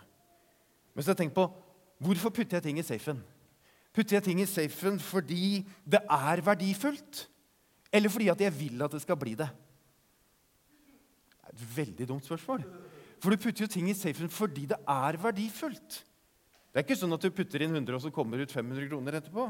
Men 0.97 1.05
så 1.05 1.13
tenk 1.13 1.33
på 1.33 1.45
hvorfor 2.01 2.33
putter 2.33 2.57
jeg 2.57 2.65
ting 2.65 2.79
i 2.81 2.85
safen? 2.85 3.19
Putter 3.93 4.17
jeg 4.17 4.25
ting 4.25 4.41
i 4.41 4.47
safen 4.49 4.99
fordi 4.99 5.63
det 5.85 6.01
er 6.01 6.41
verdifullt? 6.41 7.27
Eller 7.93 8.09
fordi 8.09 8.29
at 8.29 8.41
jeg 8.41 8.53
vil 8.59 8.81
at 8.81 8.93
det 8.93 9.01
skal 9.01 9.17
bli 9.17 9.35
det? 9.37 9.49
Det 11.39 11.49
er 11.49 11.53
et 11.53 11.65
veldig 11.77 12.07
dumt 12.09 12.25
spørsmål. 12.25 12.65
For 13.21 13.29
du 13.33 13.41
putter 13.41 13.65
jo 13.65 13.69
ting 13.69 13.89
i 13.89 13.97
safen 13.97 14.29
fordi 14.29 14.65
det 14.69 14.77
er 14.87 15.17
verdifullt. 15.21 16.03
Det 16.69 16.79
er 16.79 16.85
ikke 16.85 16.99
sånn 16.99 17.15
at 17.15 17.25
du 17.25 17.31
putter 17.33 17.65
inn 17.65 17.73
100, 17.73 17.95
og 17.97 18.03
så 18.03 18.13
kommer 18.13 18.41
ut 18.41 18.53
500 18.53 18.89
kroner 18.91 19.17
etterpå. 19.17 19.45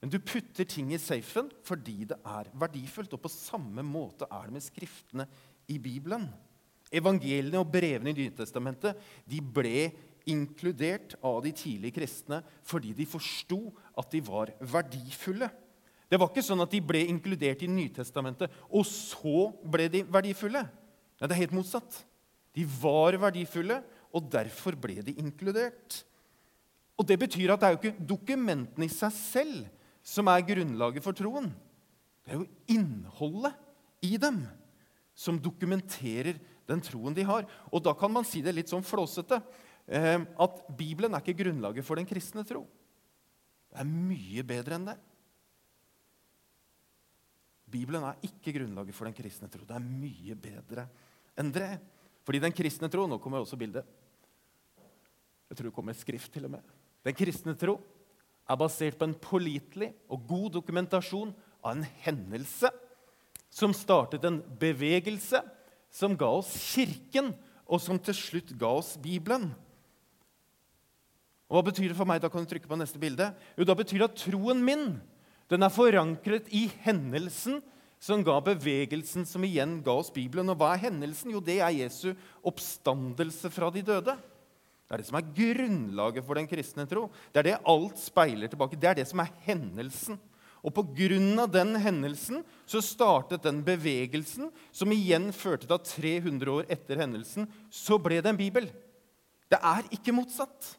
Men 0.00 0.12
du 0.12 0.16
putter 0.24 0.64
ting 0.64 0.94
i 0.94 1.00
safen 1.00 1.50
fordi 1.68 2.06
det 2.08 2.16
er 2.24 2.48
verdifullt. 2.56 3.12
Og 3.16 3.20
på 3.20 3.32
samme 3.32 3.84
måte 3.84 4.28
er 4.32 4.48
det 4.48 4.56
med 4.56 4.64
skriftene 4.64 5.26
i 5.68 5.76
Bibelen. 5.82 6.24
Evangeliene 6.90 7.60
og 7.60 7.68
brevene 7.70 8.10
i 8.10 8.16
Nytestamentet 8.16 8.98
de 9.28 9.42
ble 9.44 9.90
inkludert 10.30 11.14
av 11.24 11.38
de 11.44 11.52
tidlige 11.56 12.00
kristne 12.00 12.40
fordi 12.66 12.94
de 12.96 13.06
forsto 13.08 13.60
at 14.00 14.10
de 14.12 14.22
var 14.24 14.54
verdifulle. 14.72 15.50
Det 16.10 16.18
var 16.18 16.32
ikke 16.32 16.42
sånn 16.42 16.64
at 16.64 16.72
de 16.72 16.80
ble 16.82 17.04
inkludert 17.06 17.60
i 17.62 17.70
Nytestamentet, 17.70 18.50
og 18.66 18.82
så 18.88 19.52
ble 19.62 19.86
de 19.92 20.00
verdifulle. 20.10 20.64
Nei, 20.66 21.28
det 21.28 21.36
er 21.36 21.42
helt 21.44 21.54
motsatt. 21.54 22.00
De 22.56 22.64
var 22.80 23.14
verdifulle, 23.22 23.76
og 24.14 24.30
derfor 24.32 24.76
ble 24.78 25.00
de 25.06 25.16
inkludert. 25.20 26.02
Og 26.98 27.06
Det 27.06 27.18
betyr 27.18 27.54
at 27.54 27.60
det 27.60 27.68
er 27.68 27.74
jo 27.74 27.80
ikke 27.80 28.08
dokumentene 28.12 28.86
i 28.86 28.92
seg 28.92 29.12
selv 29.16 29.60
som 30.04 30.28
er 30.28 30.44
grunnlaget 30.44 31.04
for 31.04 31.16
troen. 31.16 31.48
Det 32.24 32.34
er 32.34 32.40
jo 32.42 32.76
innholdet 32.76 33.56
i 34.04 34.16
dem 34.20 34.42
som 35.16 35.38
dokumenterer 35.40 36.38
den 36.68 36.82
troen 36.84 37.16
de 37.16 37.24
har. 37.26 37.46
Og 37.72 37.82
da 37.84 37.94
kan 37.96 38.12
man 38.12 38.26
si 38.28 38.42
det 38.44 38.54
litt 38.56 38.72
sånn 38.72 38.84
flåsete 38.86 39.40
eh, 39.86 40.20
at 40.20 40.60
Bibelen 40.76 41.14
er 41.14 41.24
ikke 41.24 41.40
grunnlaget 41.42 41.86
for 41.86 42.00
den 42.00 42.08
kristne 42.08 42.44
tro. 42.46 42.66
Det 43.70 43.80
er 43.80 43.88
mye 43.88 44.44
bedre 44.46 44.76
enn 44.76 44.88
det. 44.90 44.98
Bibelen 47.70 48.04
er 48.04 48.18
ikke 48.26 48.54
grunnlaget 48.56 48.96
for 48.96 49.06
den 49.06 49.14
kristne 49.14 49.48
tro. 49.50 49.62
Det 49.66 49.76
er 49.76 49.84
mye 49.84 50.36
bedre 50.36 50.88
enn 51.38 51.52
det. 51.54 51.70
Fordi 52.26 52.42
den 52.42 52.54
kristne 52.54 52.90
tro 52.92 53.06
Nå 53.08 53.20
kommer 53.22 53.42
også 53.42 53.58
bildet. 53.58 53.86
Jeg 55.50 55.58
tror 55.58 55.68
det 55.68 55.74
kommer 55.74 55.96
et 55.96 56.00
skrift 56.00 56.30
til 56.32 56.46
og 56.46 56.54
med. 56.54 56.74
Den 57.04 57.16
kristne 57.16 57.56
tro 57.58 57.80
er 58.50 58.58
basert 58.58 58.98
på 58.98 59.08
en 59.08 59.16
pålitelig 59.18 59.90
og 60.10 60.22
god 60.28 60.52
dokumentasjon 60.58 61.32
av 61.60 61.74
en 61.74 61.86
hendelse 62.04 62.70
som 63.50 63.74
startet 63.74 64.24
en 64.26 64.38
bevegelse 64.60 65.42
som 65.90 66.14
ga 66.14 66.28
oss 66.38 66.52
Kirken, 66.70 67.32
og 67.66 67.82
som 67.82 67.98
til 68.02 68.14
slutt 68.14 68.52
ga 68.58 68.70
oss 68.78 68.94
Bibelen. 68.98 69.50
Og 71.50 71.58
Hva 71.58 71.66
betyr 71.66 71.90
det 71.90 71.98
for 71.98 72.06
meg? 72.06 72.22
Da 72.22 72.30
kan 72.30 72.46
du 72.46 72.50
trykke 72.50 72.70
på 72.70 72.78
neste 72.78 72.98
bilde. 73.02 73.32
Jo, 73.58 73.66
Da 73.66 73.74
betyr 73.74 73.98
det 73.98 74.10
at 74.10 74.20
troen 74.22 74.62
min 74.62 75.00
den 75.50 75.66
er 75.66 75.72
forankret 75.74 76.46
i 76.54 76.68
hendelsen 76.84 77.58
som 77.98 78.22
ga 78.22 78.36
bevegelsen 78.38 79.26
som 79.26 79.42
igjen 79.42 79.80
ga 79.82 79.96
oss 79.98 80.12
Bibelen. 80.14 80.48
Og 80.52 80.60
hva 80.60 80.76
er 80.76 80.84
hendelsen? 80.86 81.32
Jo, 81.34 81.42
det 81.42 81.58
er 81.58 81.74
Jesu 81.74 82.14
oppstandelse 82.46 83.50
fra 83.50 83.70
de 83.74 83.82
døde. 83.82 84.14
Det 84.90 84.96
er 84.96 85.02
det 85.04 85.06
som 85.06 85.20
er 85.20 85.28
grunnlaget 85.36 86.24
for 86.26 86.34
den 86.34 86.48
kristne 86.50 86.82
tro. 86.90 87.04
Det 87.30 87.38
er 87.38 87.46
det 87.46 87.60
alt 87.70 88.00
speiler 88.02 88.50
tilbake. 88.50 88.74
Det 88.74 88.88
er 88.90 88.96
det 88.98 89.04
som 89.06 89.20
er 89.22 89.30
hendelsen. 89.44 90.18
Og 90.66 90.74
pga. 90.74 91.46
den 91.46 91.76
hendelsen 91.78 92.42
så 92.66 92.82
startet 92.82 93.44
den 93.46 93.62
bevegelsen 93.62 94.50
som 94.72 94.90
igjen 94.90 95.30
førte 95.32 95.68
til 95.68 95.76
at 95.78 95.86
300 95.94 96.50
år 96.50 96.66
etter 96.68 96.98
hendelsen 96.98 97.46
så 97.70 98.00
ble 98.02 98.18
det 98.18 98.32
en 98.32 98.40
bibel. 98.40 98.66
Det 99.46 99.62
er 99.62 99.86
ikke 99.94 100.12
motsatt. 100.12 100.74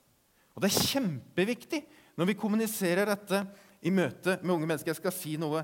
Og 0.55 0.61
det 0.61 0.73
er 0.73 0.91
kjempeviktig 0.91 1.81
når 2.19 2.33
vi 2.33 2.39
kommuniserer 2.43 3.07
dette 3.07 3.45
i 3.79 3.95
møte 3.95 4.41
med 4.43 4.57
unge 4.57 4.67
mennesker. 4.67 4.91
Jeg 4.91 4.99
skal 4.99 5.15
si 5.15 5.37
noe 5.39 5.63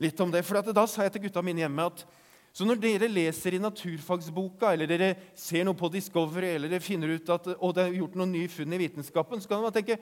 litt 0.00 0.18
om 0.24 0.32
det. 0.32 0.46
For 0.48 0.64
da 0.72 0.88
sa 0.88 1.04
jeg 1.04 1.12
til 1.12 1.28
gutta 1.28 1.44
mine 1.44 1.60
hjemme 1.60 1.90
at 1.92 2.06
så 2.52 2.66
når 2.68 2.80
dere 2.82 3.08
leser 3.08 3.56
i 3.56 3.60
naturfagsboka, 3.62 4.74
eller 4.74 4.90
dere 4.90 5.14
ser 5.38 5.64
noe 5.64 5.76
på 5.78 5.88
Discovery, 5.92 6.50
eller 6.58 6.68
dere 6.68 6.84
finner 6.84 7.14
ut 7.14 7.30
at 7.32 7.48
å, 7.54 7.70
det 7.72 7.86
er 7.86 7.96
gjort 7.96 8.18
noen 8.20 8.34
nye 8.34 8.50
funn 8.52 8.76
i 8.76 8.80
vitenskapen, 8.82 9.40
så 9.40 9.48
kan 9.48 9.64
man 9.64 9.72
tenke 9.74 9.96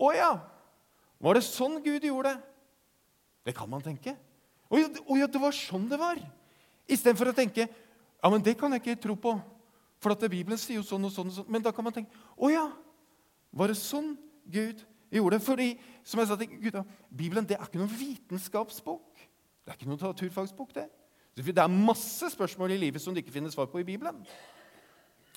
Å 0.00 0.10
ja! 0.14 0.32
Var 1.20 1.36
det 1.36 1.44
sånn 1.44 1.80
Gud 1.84 2.06
gjorde 2.06 2.30
det? 2.32 2.46
Det 3.50 3.54
kan 3.56 3.68
man 3.68 3.82
tenke. 3.84 4.14
Å 4.70 4.78
ja, 5.18 5.26
det 5.26 5.40
var 5.42 5.56
sånn 5.56 5.88
det 5.90 5.98
var! 6.00 6.20
Istedenfor 6.90 7.32
å 7.32 7.36
tenke 7.36 7.66
ja, 8.20 8.28
men 8.28 8.44
det 8.44 8.54
kan 8.60 8.72
jeg 8.74 8.84
ikke 8.84 9.00
tro 9.00 9.16
på, 9.16 9.34
for 10.00 10.14
at 10.14 10.24
Bibelen 10.30 10.60
sier 10.60 10.78
jo 10.78 10.86
sånn 10.86 11.08
og 11.08 11.12
sånn. 11.14 11.30
og 11.32 11.38
sånn. 11.40 11.50
Men 11.50 11.64
da 11.64 11.72
kan 11.72 11.86
man 11.86 11.94
tenke 11.96 12.12
Å 12.36 12.52
ja! 12.52 12.68
Var 13.50 13.72
det 13.72 13.80
sånn 13.80 14.12
Gud 14.46 14.84
gjorde 15.10 15.38
det? 15.38 15.44
Fordi, 15.44 15.68
som 16.06 16.22
jeg 16.22 16.30
sa 16.30 16.38
til 16.38 16.52
Gud, 16.52 16.78
Bibelen 17.10 17.48
det 17.48 17.56
er 17.58 17.66
ikke 17.66 17.80
noen 17.80 17.90
vitenskapsbok. 17.98 19.24
Det 19.64 19.72
er 19.72 19.78
ikke 19.78 19.90
noen 19.90 20.04
naturfagsbok. 20.04 20.74
det. 20.76 20.86
Det 21.36 21.56
er 21.56 21.70
masse 21.70 22.32
spørsmål 22.32 22.74
i 22.74 22.80
livet 22.80 23.02
som 23.02 23.14
du 23.14 23.20
ikke 23.22 23.34
finner 23.34 23.52
svar 23.52 23.68
på 23.70 23.80
i 23.80 23.86
Bibelen. 23.86 24.18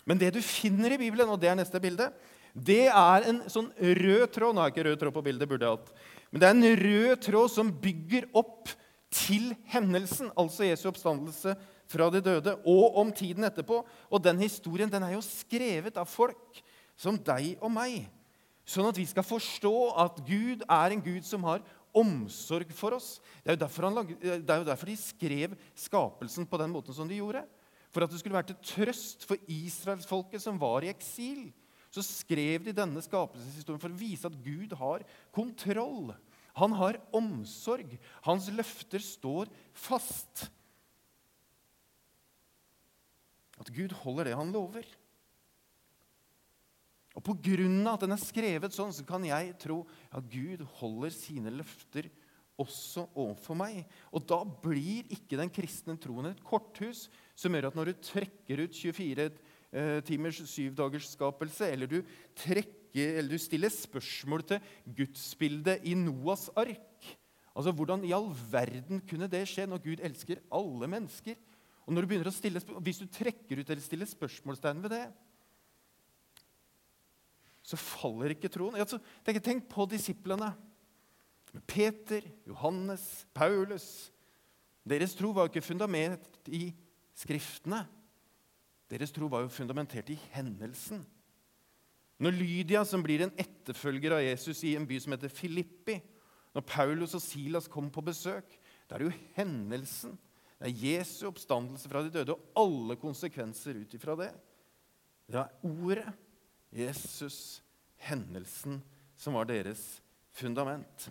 Men 0.06 0.20
det 0.20 0.34
du 0.36 0.42
finner 0.44 0.96
i 0.96 1.00
Bibelen, 1.00 1.30
og 1.30 1.40
det 1.40 1.52
er 1.52 1.60
neste 1.60 1.80
bilde, 1.80 2.10
det 2.54 2.86
er 2.90 3.28
en 3.30 3.42
sånn 3.50 3.72
rød 3.74 4.28
tråd 4.36 4.54
Nå 4.54 4.62
har 4.62 4.70
jeg 4.70 4.76
ikke 4.76 4.88
rød 4.90 4.98
tråd 5.02 5.16
på 5.16 5.24
bildet, 5.26 5.50
burde 5.50 5.66
jeg 5.66 5.78
hatt. 5.78 5.94
Men 6.30 6.42
det 6.42 6.48
er 6.48 6.58
en 6.58 6.82
rød 6.84 7.22
tråd 7.26 7.54
som 7.54 7.72
bygger 7.82 8.28
opp 8.38 8.74
til 9.14 9.54
hendelsen, 9.70 10.32
altså 10.38 10.66
Jesu 10.68 10.88
oppstandelse 10.90 11.56
fra 11.90 12.10
de 12.14 12.22
døde, 12.26 12.56
og 12.66 12.98
om 12.98 13.12
tiden 13.14 13.46
etterpå. 13.46 13.84
Og 14.10 14.24
den 14.24 14.42
historien 14.42 14.92
den 14.92 15.06
er 15.06 15.16
jo 15.16 15.24
skrevet 15.26 15.98
av 16.02 16.10
folk 16.10 16.62
som 16.98 17.18
deg 17.18 17.56
og 17.62 17.72
meg, 17.74 18.04
sånn 18.66 18.90
at 18.90 18.98
vi 18.98 19.06
skal 19.10 19.26
forstå 19.28 19.76
at 20.06 20.22
Gud 20.26 20.64
er 20.66 20.94
en 20.94 21.04
Gud 21.04 21.26
som 21.28 21.46
har 21.50 21.64
omsorg 21.94 22.72
for 22.76 22.98
oss. 22.98 23.18
Det 23.44 23.54
er, 23.56 23.90
lagde, 23.90 24.18
det 24.20 24.50
er, 24.50 24.62
jo 24.62 24.68
derfor 24.68 24.90
de 24.90 24.98
skrev 25.00 25.54
skapelsen 25.78 26.48
på 26.50 26.60
den 26.62 26.74
måten 26.74 26.96
som 26.96 27.10
de 27.10 27.20
gjorde. 27.20 27.44
For 27.94 28.06
at 28.06 28.12
det 28.12 28.20
skulle 28.20 28.36
være 28.36 28.50
til 28.52 28.62
trøst 28.66 29.28
for 29.30 29.38
israelsfolket 29.48 30.42
som 30.42 30.58
var 30.62 30.86
i 30.86 30.92
eksil. 30.92 31.52
Så 31.94 32.02
skrev 32.02 32.66
de 32.66 32.74
denne 32.74 33.04
skapelseshistorien 33.06 33.82
for 33.82 33.94
å 33.94 34.00
vise 34.00 34.26
at 34.26 34.40
Gud 34.42 34.74
har 34.80 35.06
kontroll. 35.36 36.10
Han 36.58 36.74
har 36.78 36.98
omsorg. 37.14 37.94
Hans 38.26 38.50
løfter 38.54 39.02
står 39.02 39.52
fast. 39.78 40.48
At 43.62 43.70
Gud 43.74 43.94
holder 44.02 44.32
det 44.32 44.38
han 44.38 44.54
lover. 44.54 44.88
Og 47.14 47.22
på 47.26 47.36
grunn 47.46 47.82
av 47.86 47.98
at 47.98 48.06
den 48.06 48.16
er 48.16 48.22
skrevet 48.22 48.74
sånn, 48.74 48.94
så 48.96 49.06
kan 49.06 49.24
jeg 49.28 49.54
tro 49.62 49.84
at 50.10 50.28
Gud 50.32 50.64
holder 50.80 51.14
sine 51.14 51.54
løfter 51.54 52.10
også 52.62 53.08
overfor 53.14 53.58
meg. 53.58 53.82
Og 54.14 54.26
da 54.30 54.42
blir 54.46 55.10
ikke 55.14 55.38
den 55.40 55.52
kristne 55.54 55.96
troen 56.02 56.32
et 56.32 56.44
korthus 56.46 57.08
som 57.38 57.54
gjør 57.54 57.70
at 57.70 57.78
når 57.78 57.92
du 57.92 58.06
trekker 58.10 58.64
ut 58.66 58.78
24 58.78 59.28
eh, 59.28 60.00
timers 60.06 60.42
syvdagersskapelse, 60.50 61.70
eller 61.70 61.90
du, 61.90 62.00
trekker, 62.38 63.20
eller 63.20 63.34
du 63.34 63.42
stiller 63.42 63.74
spørsmål 63.74 64.46
til 64.50 64.74
gudsbildet 65.02 65.86
i 65.90 65.98
Noas 65.98 66.50
ark 66.58 67.14
Altså, 67.54 67.70
Hvordan 67.70 68.02
i 68.02 68.14
all 68.16 68.32
verden 68.50 69.02
kunne 69.06 69.28
det 69.30 69.44
skje 69.46 69.68
når 69.70 69.84
Gud 69.84 70.00
elsker 70.02 70.40
alle 70.54 70.88
mennesker? 70.90 71.38
Og 71.86 71.94
når 71.94 72.02
du 72.02 72.10
begynner 72.10 72.30
å 72.32 72.34
stille, 72.34 72.62
Hvis 72.82 73.02
du 73.04 73.06
trekker 73.06 73.62
ut 73.62 73.70
eller 73.70 73.84
stiller 73.84 74.10
spørsmålstegn 74.10 74.82
ved 74.82 74.96
det, 74.96 75.04
så 77.64 77.80
faller 77.80 78.36
ikke 78.36 78.52
troen. 78.52 78.76
Altså, 78.76 79.00
tenk, 79.24 79.40
tenk 79.44 79.68
på 79.72 79.86
disiplene. 79.92 80.52
Peter, 81.70 82.26
Johannes, 82.50 83.26
Paulus. 83.34 84.12
Deres 84.84 85.14
tro 85.16 85.32
var 85.32 85.48
jo 85.48 85.54
ikke 85.54 85.66
fundamentert 85.66 86.50
i 86.52 86.74
Skriftene. 87.14 87.84
Deres 88.90 89.14
tro 89.14 89.28
var 89.30 89.46
jo 89.46 89.52
fundamentert 89.54 90.10
i 90.10 90.18
hendelsen. 90.34 91.04
Når 92.22 92.36
Lydia, 92.36 92.84
som 92.86 93.04
blir 93.06 93.24
en 93.26 93.34
etterfølger 93.40 94.16
av 94.18 94.24
Jesus 94.26 94.64
i 94.66 94.74
en 94.78 94.88
by 94.90 94.98
som 95.02 95.14
heter 95.16 95.32
Filippi, 95.34 96.00
når 96.54 96.66
Paulus 96.70 97.16
og 97.18 97.24
Silas 97.24 97.70
kommer 97.70 97.94
på 97.94 98.04
besøk, 98.06 98.58
da 98.88 98.96
er 98.96 99.04
det 99.04 99.10
jo 99.10 99.22
hendelsen. 99.38 100.18
Det 100.58 100.70
er 100.70 100.84
Jesu 100.88 101.26
oppstandelse 101.30 101.90
fra 101.90 102.04
de 102.06 102.14
døde 102.14 102.36
og 102.36 102.60
alle 102.60 102.98
konsekvenser 103.02 103.82
ut 103.82 103.96
ifra 103.98 104.18
det. 104.20 104.30
Det 105.30 105.42
er 105.42 105.70
ordet 105.70 106.10
Jesus, 106.74 107.62
hendelsen, 108.02 108.82
som 109.16 109.38
var 109.38 109.48
deres 109.50 110.02
fundament. 110.34 111.10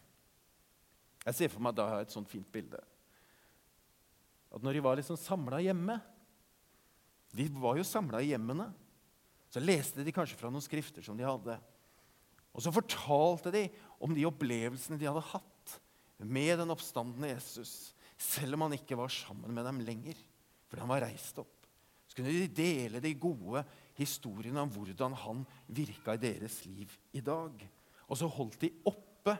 Jeg 1.22 1.38
ser 1.38 1.52
for 1.52 1.62
meg 1.62 1.76
da 1.78 1.86
et 2.00 2.12
sånt 2.12 2.30
fint 2.30 2.48
bilde. 2.52 2.80
At 4.52 4.64
når 4.64 4.76
de 4.76 4.84
var 4.84 4.98
liksom 4.98 5.16
samla 5.16 5.62
hjemme 5.64 5.94
De 7.32 7.46
var 7.56 7.78
jo 7.78 7.84
samla 7.86 8.18
i 8.20 8.34
hjemmene. 8.34 8.66
Så 9.48 9.60
leste 9.62 10.04
de 10.04 10.12
kanskje 10.12 10.36
fra 10.36 10.50
noen 10.52 10.64
skrifter 10.64 11.04
som 11.04 11.16
de 11.16 11.24
hadde. 11.24 11.54
Og 12.52 12.60
så 12.60 12.72
fortalte 12.74 13.52
de 13.54 13.62
om 14.04 14.12
de 14.12 14.26
opplevelsene 14.28 14.98
de 15.00 15.08
hadde 15.08 15.24
hatt 15.30 15.78
med 16.22 16.58
den 16.60 16.70
oppstandende 16.74 17.32
Jesus, 17.32 17.94
selv 18.20 18.58
om 18.58 18.66
han 18.66 18.76
ikke 18.76 18.98
var 19.00 19.10
sammen 19.12 19.54
med 19.56 19.64
dem 19.66 19.80
lenger, 19.82 20.18
fordi 20.68 20.84
han 20.84 20.92
var 20.92 21.04
reist 21.06 21.40
opp. 21.40 21.66
Så 22.06 22.18
kunne 22.18 22.34
de 22.34 22.52
dele 22.52 23.00
de 23.00 23.14
gode 23.16 23.64
historiene 24.02 24.62
om 24.62 24.70
hvordan 24.72 25.14
han 25.24 25.44
virka 25.72 26.16
i 26.16 26.22
deres 26.22 26.62
liv 26.68 26.92
i 27.16 27.22
dag. 27.24 27.54
Og 28.08 28.18
så 28.18 28.28
holdt 28.28 28.60
de 28.64 28.72
oppe 28.88 29.36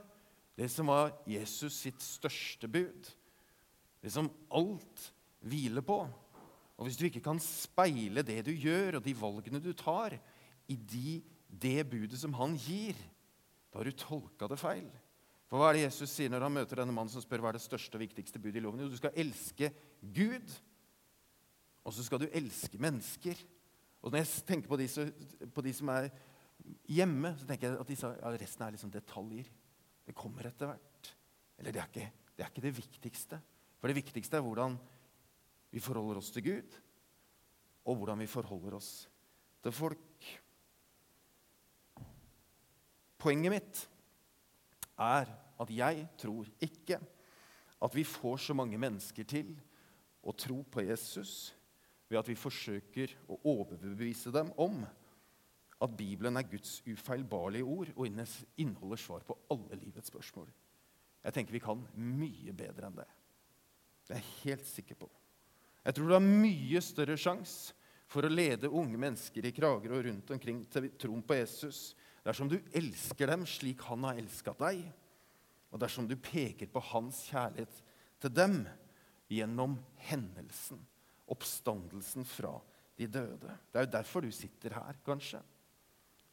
det 0.59 0.69
som 0.73 0.91
var 0.93 1.15
Jesus 1.29 1.77
sitt 1.85 2.03
største 2.05 2.69
bud. 2.71 3.11
Det 4.03 4.13
som 4.13 4.31
alt 4.53 5.07
hviler 5.43 5.85
på. 5.85 6.01
Og 6.79 6.89
hvis 6.89 6.99
du 6.99 7.07
ikke 7.07 7.23
kan 7.25 7.41
speile 7.43 8.25
det 8.27 8.41
du 8.47 8.53
gjør, 8.53 8.99
og 8.99 9.05
de 9.05 9.15
valgene 9.17 9.63
du 9.63 9.73
tar, 9.77 10.17
i 10.71 10.77
de, 10.77 11.21
det 11.47 11.83
budet 11.91 12.19
som 12.19 12.35
han 12.39 12.57
gir, 12.59 12.99
da 13.73 13.81
har 13.81 13.89
du 13.89 13.97
tolka 13.97 14.49
det 14.51 14.61
feil. 14.61 14.89
For 15.51 15.61
hva 15.61 15.71
er 15.71 15.77
det 15.77 15.87
Jesus 15.87 16.13
sier 16.15 16.33
når 16.33 16.47
han 16.47 16.55
møter 16.55 16.81
denne 16.81 16.95
mannen 16.97 17.13
som 17.13 17.23
spør 17.25 17.43
hva 17.45 17.53
er 17.53 17.59
det 17.59 17.65
største 17.65 17.99
og 17.99 18.05
viktigste 18.05 18.41
budet 18.41 18.61
i 18.61 18.65
loven? 18.65 18.81
Jo, 18.81 18.93
du 18.93 18.97
skal 19.01 19.17
elske 19.21 19.69
Gud 20.01 20.49
og 21.83 21.95
så 21.95 22.05
skal 22.07 22.23
du 22.23 22.29
elske 22.31 22.79
mennesker. 22.79 23.39
Og 24.03 24.11
når 24.11 24.23
jeg 24.23 24.45
tenker 24.49 24.71
på 24.71 24.79
de, 24.81 24.89
på 25.55 25.65
de 25.65 25.73
som 25.77 25.91
er 25.95 26.09
hjemme, 26.91 27.33
så 27.39 27.47
tenker 27.47 27.71
jeg 27.71 27.81
at 27.81 27.91
disse, 27.91 28.11
ja, 28.19 28.33
resten 28.43 28.67
er 28.67 28.75
liksom 28.75 28.93
detaljer. 28.93 29.51
Det 30.07 30.15
kommer 30.19 30.49
etter 30.49 30.73
hvert. 30.73 31.13
Eller 31.59 31.75
det 31.75 31.83
er, 31.83 31.91
ikke, 31.91 32.09
det 32.35 32.45
er 32.45 32.51
ikke 32.51 32.65
det 32.67 32.75
viktigste. 32.81 33.39
For 33.79 33.91
det 33.91 33.99
viktigste 34.01 34.39
er 34.39 34.45
hvordan 34.45 34.77
vi 35.73 35.81
forholder 35.83 36.21
oss 36.21 36.33
til 36.35 36.45
Gud, 36.45 36.79
og 37.89 37.99
hvordan 37.99 38.21
vi 38.23 38.31
forholder 38.31 38.77
oss 38.77 38.91
til 39.63 39.75
folk. 39.75 40.29
Poenget 43.23 43.55
mitt 43.55 43.83
er 44.99 45.31
at 45.63 45.71
jeg 45.71 46.07
tror 46.19 46.51
ikke 46.63 46.99
at 47.83 47.95
vi 47.95 48.05
får 48.07 48.37
så 48.49 48.55
mange 48.55 48.79
mennesker 48.79 49.27
til 49.27 49.55
å 50.23 50.35
tro 50.39 50.61
på 50.67 50.85
Jesus 50.87 51.53
ved 52.13 52.21
at 52.21 52.29
vi 52.29 52.37
forsøker 52.37 53.15
å 53.33 53.39
overbevise 53.55 54.33
dem 54.35 54.51
om 54.61 54.83
at 55.83 55.95
Bibelen 55.97 56.37
er 56.37 56.47
Guds 56.47 56.77
ufeilbarlige 56.85 57.65
ord 57.65 57.91
og 57.97 58.05
inneholder 58.07 59.01
svar 59.01 59.25
på 59.27 59.37
alle 59.51 59.79
livets 59.81 60.13
spørsmål. 60.13 60.51
Jeg 61.25 61.35
tenker 61.35 61.57
vi 61.57 61.63
kan 61.63 61.81
mye 61.97 62.53
bedre 62.55 62.91
enn 62.91 62.99
det. 63.01 63.09
Det 64.07 64.19
er 64.19 64.21
jeg 64.21 64.37
helt 64.43 64.69
sikker 64.69 64.99
på. 65.01 65.09
Jeg 65.83 65.97
tror 65.97 66.11
du 66.11 66.15
har 66.15 66.27
mye 66.27 66.83
større 66.85 67.17
sjanse 67.19 67.73
for 68.13 68.27
å 68.27 68.31
lede 68.31 68.69
unge 68.69 69.01
mennesker 69.01 69.49
i 69.49 69.55
Kragerø 69.57 70.03
og 70.03 70.07
rundt 70.11 70.31
omkring 70.37 70.61
til 70.71 70.91
troen 71.01 71.25
på 71.25 71.39
Jesus 71.39 71.95
dersom 72.27 72.51
du 72.51 72.59
elsker 72.77 73.33
dem 73.33 73.47
slik 73.49 73.83
han 73.89 74.05
har 74.07 74.21
elsket 74.21 74.61
deg, 74.61 74.85
og 75.73 75.81
dersom 75.81 76.07
du 76.07 76.15
peker 76.21 76.69
på 76.71 76.83
hans 76.93 77.25
kjærlighet 77.33 77.81
til 78.23 78.35
dem 78.37 78.61
gjennom 79.33 79.79
hendelsen 80.05 80.83
oppstandelsen 81.33 82.27
fra 82.29 82.55
de 82.99 83.09
døde. 83.09 83.59
Det 83.73 83.81
er 83.81 83.87
jo 83.87 83.95
derfor 83.97 84.25
du 84.25 84.33
sitter 84.35 84.77
her, 84.77 84.99
kanskje. 85.07 85.41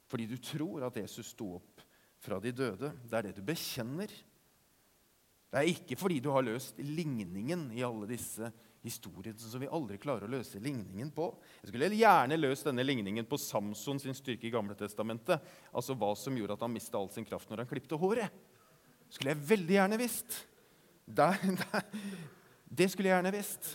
Fordi 0.10 0.26
du 0.30 0.38
tror 0.42 0.88
at 0.88 0.98
Jesus 1.00 1.34
sto 1.36 1.54
opp 1.60 1.84
fra 2.20 2.40
de 2.44 2.52
døde. 2.52 2.92
Det 3.06 3.18
er 3.18 3.30
det 3.30 3.38
du 3.38 3.46
bekjenner. 3.46 4.12
Det 5.50 5.58
er 5.58 5.70
ikke 5.72 5.98
fordi 5.98 6.20
du 6.22 6.30
har 6.34 6.46
løst 6.46 6.78
ligningen 6.78 7.70
i 7.74 7.86
alle 7.86 8.10
disse 8.10 8.52
historiene 8.86 9.40
som 9.42 9.62
vi 9.62 9.70
aldri 9.72 9.98
klarer 10.00 10.28
å 10.28 10.32
løse 10.32 10.62
ligningen 10.62 11.10
på. 11.16 11.32
Jeg 11.64 11.72
skulle 11.72 11.90
gjerne 11.96 12.38
løst 12.40 12.68
denne 12.70 12.86
ligningen 12.86 13.28
på 13.28 13.40
Samson 13.42 14.00
sin 14.02 14.16
styrke 14.18 14.48
i 14.48 14.54
Gamle 14.54 14.78
Testamentet. 14.78 15.42
Altså 15.74 15.98
hva 15.98 16.14
som 16.18 16.38
gjorde 16.38 16.56
at 16.56 16.64
han 16.66 16.74
mista 16.74 17.00
all 17.00 17.10
sin 17.14 17.28
kraft 17.28 17.50
når 17.50 17.64
han 17.64 17.72
klipte 17.72 18.00
håret. 18.00 18.32
Skulle 19.10 19.34
jeg 19.34 19.46
veldig 19.50 19.78
gjerne 19.80 20.00
visst. 20.00 20.42
Det, 21.06 21.30
det, 21.60 21.84
det 22.70 22.92
skulle 22.94 23.10
jeg 23.10 23.18
gjerne 23.18 23.36
visst. 23.36 23.74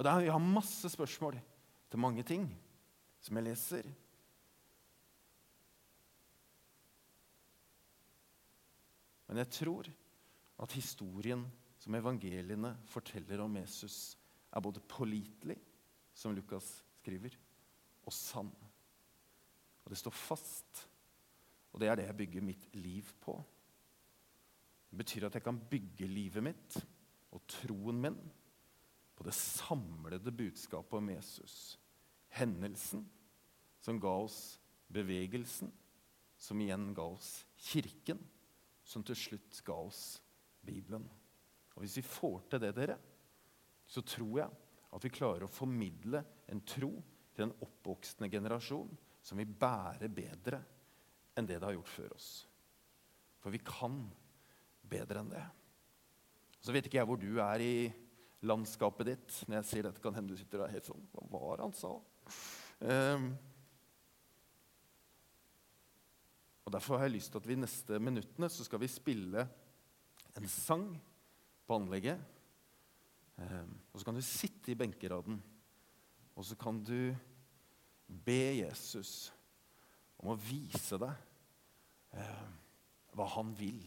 Og 0.00 0.04
der, 0.04 0.22
Jeg 0.24 0.32
har 0.32 0.40
masse 0.40 0.88
spørsmål 0.88 1.36
til 1.90 2.00
mange 2.00 2.22
ting 2.24 2.46
som 3.20 3.36
jeg 3.36 3.44
leser. 3.44 3.90
Men 9.28 9.42
jeg 9.42 9.50
tror 9.50 9.90
at 10.64 10.72
historien 10.72 11.44
som 11.76 11.94
evangeliene 11.94 12.72
forteller 12.88 13.44
om 13.44 13.60
Jesus, 13.60 14.16
er 14.52 14.60
både 14.60 14.80
pålitelig, 14.80 15.58
som 16.14 16.32
Lukas 16.32 16.82
skriver, 17.02 17.36
og 18.02 18.12
sann. 18.12 18.50
Og 19.84 19.92
det 19.92 20.00
står 20.00 20.16
fast. 20.16 20.86
Og 21.72 21.80
det 21.80 21.88
er 21.88 22.00
det 22.00 22.08
jeg 22.08 22.16
bygger 22.16 22.48
mitt 22.48 22.74
liv 22.74 23.04
på. 23.20 23.36
Det 24.90 25.04
betyr 25.04 25.28
at 25.28 25.34
jeg 25.34 25.44
kan 25.44 25.60
bygge 25.70 26.08
livet 26.08 26.42
mitt 26.42 26.84
og 27.30 27.44
troen 27.46 28.00
min 28.00 28.22
på 29.20 29.26
det 29.26 29.36
samlede 29.36 30.32
budskapet 30.32 30.96
om 30.96 31.10
Jesus. 31.12 31.76
Hendelsen 32.32 33.02
som 33.80 34.00
ga 34.00 34.14
oss 34.16 34.56
bevegelsen, 34.88 35.68
som 36.40 36.60
igjen 36.64 36.94
ga 36.96 37.04
oss 37.04 37.44
Kirken, 37.60 38.22
som 38.80 39.04
til 39.04 39.20
slutt 39.20 39.60
ga 39.66 39.76
oss 39.76 40.22
Bibelen. 40.64 41.04
Og 41.76 41.84
Hvis 41.84 41.98
vi 42.00 42.06
får 42.08 42.40
til 42.48 42.64
det, 42.64 42.72
dere, 42.80 42.96
så 43.84 44.00
tror 44.00 44.40
jeg 44.40 44.58
at 44.88 45.04
vi 45.04 45.12
klarer 45.12 45.44
å 45.44 45.52
formidle 45.52 46.24
en 46.48 46.64
tro 46.64 46.94
til 47.36 47.50
en 47.50 47.56
oppvoksende 47.60 48.32
generasjon 48.32 48.96
som 49.20 49.36
vil 49.36 49.52
bære 49.52 50.08
bedre 50.08 50.64
enn 51.36 51.44
det 51.44 51.60
det 51.60 51.68
har 51.68 51.76
gjort 51.76 51.96
før 52.00 52.16
oss. 52.16 52.34
For 53.36 53.52
vi 53.52 53.60
kan 53.60 54.06
bedre 54.80 55.20
enn 55.20 55.34
det. 55.36 55.48
Så 56.64 56.72
vet 56.72 56.88
ikke 56.88 57.04
jeg 57.04 57.12
hvor 57.12 57.20
du 57.20 57.34
er 57.36 57.60
i 57.60 57.74
landskapet 58.46 59.12
ditt. 59.12 59.36
Når 59.46 59.60
jeg 59.60 59.68
sier 59.68 59.86
dette, 59.88 60.02
kan 60.02 60.16
hende 60.16 60.32
du 60.32 60.40
sitter 60.40 60.64
der 60.64 60.74
helt 60.74 60.88
sånn 60.88 61.06
Hva 61.12 61.40
var 61.42 61.60
det 61.60 61.68
han 61.68 61.76
sa? 61.76 61.92
Um, 62.80 63.30
og 66.64 66.74
Derfor 66.76 67.00
har 67.00 67.08
jeg 67.08 67.18
lyst 67.18 67.32
til 67.34 67.42
at 67.42 67.48
vi 67.50 67.58
neste 67.58 67.98
minuttene 68.00 68.48
så 68.52 68.64
skal 68.66 68.80
vi 68.82 68.90
spille 68.90 69.46
en 70.38 70.46
sang 70.48 70.86
på 71.66 71.76
anlegget. 71.76 72.20
Um, 73.40 73.74
og 73.90 74.00
så 74.00 74.06
kan 74.06 74.16
du 74.16 74.24
sitte 74.24 74.72
i 74.72 74.78
benkeraden, 74.78 75.40
og 76.36 76.46
så 76.46 76.56
kan 76.60 76.78
du 76.84 77.10
be 78.06 78.40
Jesus 78.60 79.30
om 80.20 80.32
å 80.32 80.38
vise 80.40 80.98
deg 81.00 82.16
um, 82.16 82.54
hva 83.16 83.26
han 83.36 83.52
vil 83.56 83.80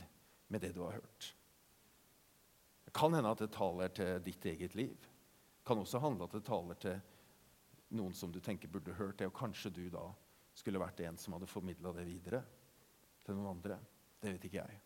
med 0.52 0.64
det 0.64 0.74
du 0.76 0.82
har 0.86 0.98
hørt. 0.98 1.34
Det 2.94 3.00
kan 3.00 3.16
hende 3.18 3.30
at 3.34 3.40
det 3.42 3.50
taler 3.50 3.90
til 3.90 4.20
ditt 4.22 4.46
eget 4.46 4.76
liv. 4.78 4.94
Det 4.94 5.66
kan 5.66 5.80
også 5.82 5.98
handle 5.98 6.28
at 6.28 6.36
det 6.38 6.44
taler 6.46 6.78
til 6.78 7.00
noen 7.98 8.14
som 8.14 8.30
du 8.30 8.38
tenker 8.38 8.70
burde 8.70 8.94
hørt 8.94 9.18
det, 9.18 9.32
og 9.32 9.34
kanskje 9.34 9.72
du 9.74 9.88
da 9.90 10.04
skulle 10.54 10.82
vært 10.82 11.02
en 11.02 11.18
som 11.18 11.34
hadde 11.34 11.50
formidla 11.50 11.90
det 11.98 12.06
videre 12.06 12.44
til 13.26 13.34
noen 13.34 13.56
andre. 13.56 13.80
Det 14.22 14.36
vet 14.36 14.46
ikke 14.46 14.62
jeg. 14.62 14.78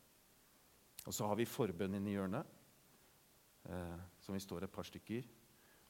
Og 1.03 1.15
så 1.15 1.27
har 1.27 1.35
vi 1.35 1.49
forbønn 1.51 1.99
inni 1.99 2.15
hjørnet, 2.15 2.47
eh, 3.67 3.99
som 4.23 4.39
vi 4.39 4.43
står 4.43 4.63
et 4.63 4.73
par 4.73 4.87
stykker, 4.87 5.27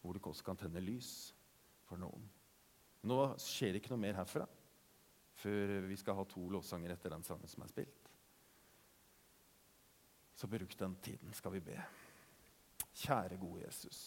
hvor 0.02 0.18
du 0.18 0.22
også 0.24 0.46
kan 0.46 0.58
tenne 0.58 0.82
lys 0.82 1.12
for 1.86 2.02
noen. 2.02 2.26
Nå 3.06 3.20
skjer 3.42 3.76
det 3.76 3.84
ikke 3.84 3.94
noe 3.94 4.06
mer 4.08 4.18
herfra 4.18 4.48
før 5.38 5.86
vi 5.86 5.96
skal 6.02 6.18
ha 6.18 6.26
to 6.26 6.48
lovsanger 6.50 6.96
etter 6.96 7.14
den 7.14 7.26
sangen 7.26 7.50
som 7.50 7.62
er 7.62 7.70
spilt. 7.70 8.12
Så 10.38 10.50
bruk 10.50 10.74
den 10.78 10.96
tiden, 11.02 11.34
skal 11.34 11.54
vi 11.54 11.62
be. 11.66 11.78
Kjære, 12.98 13.38
gode 13.38 13.62
Jesus. 13.62 14.00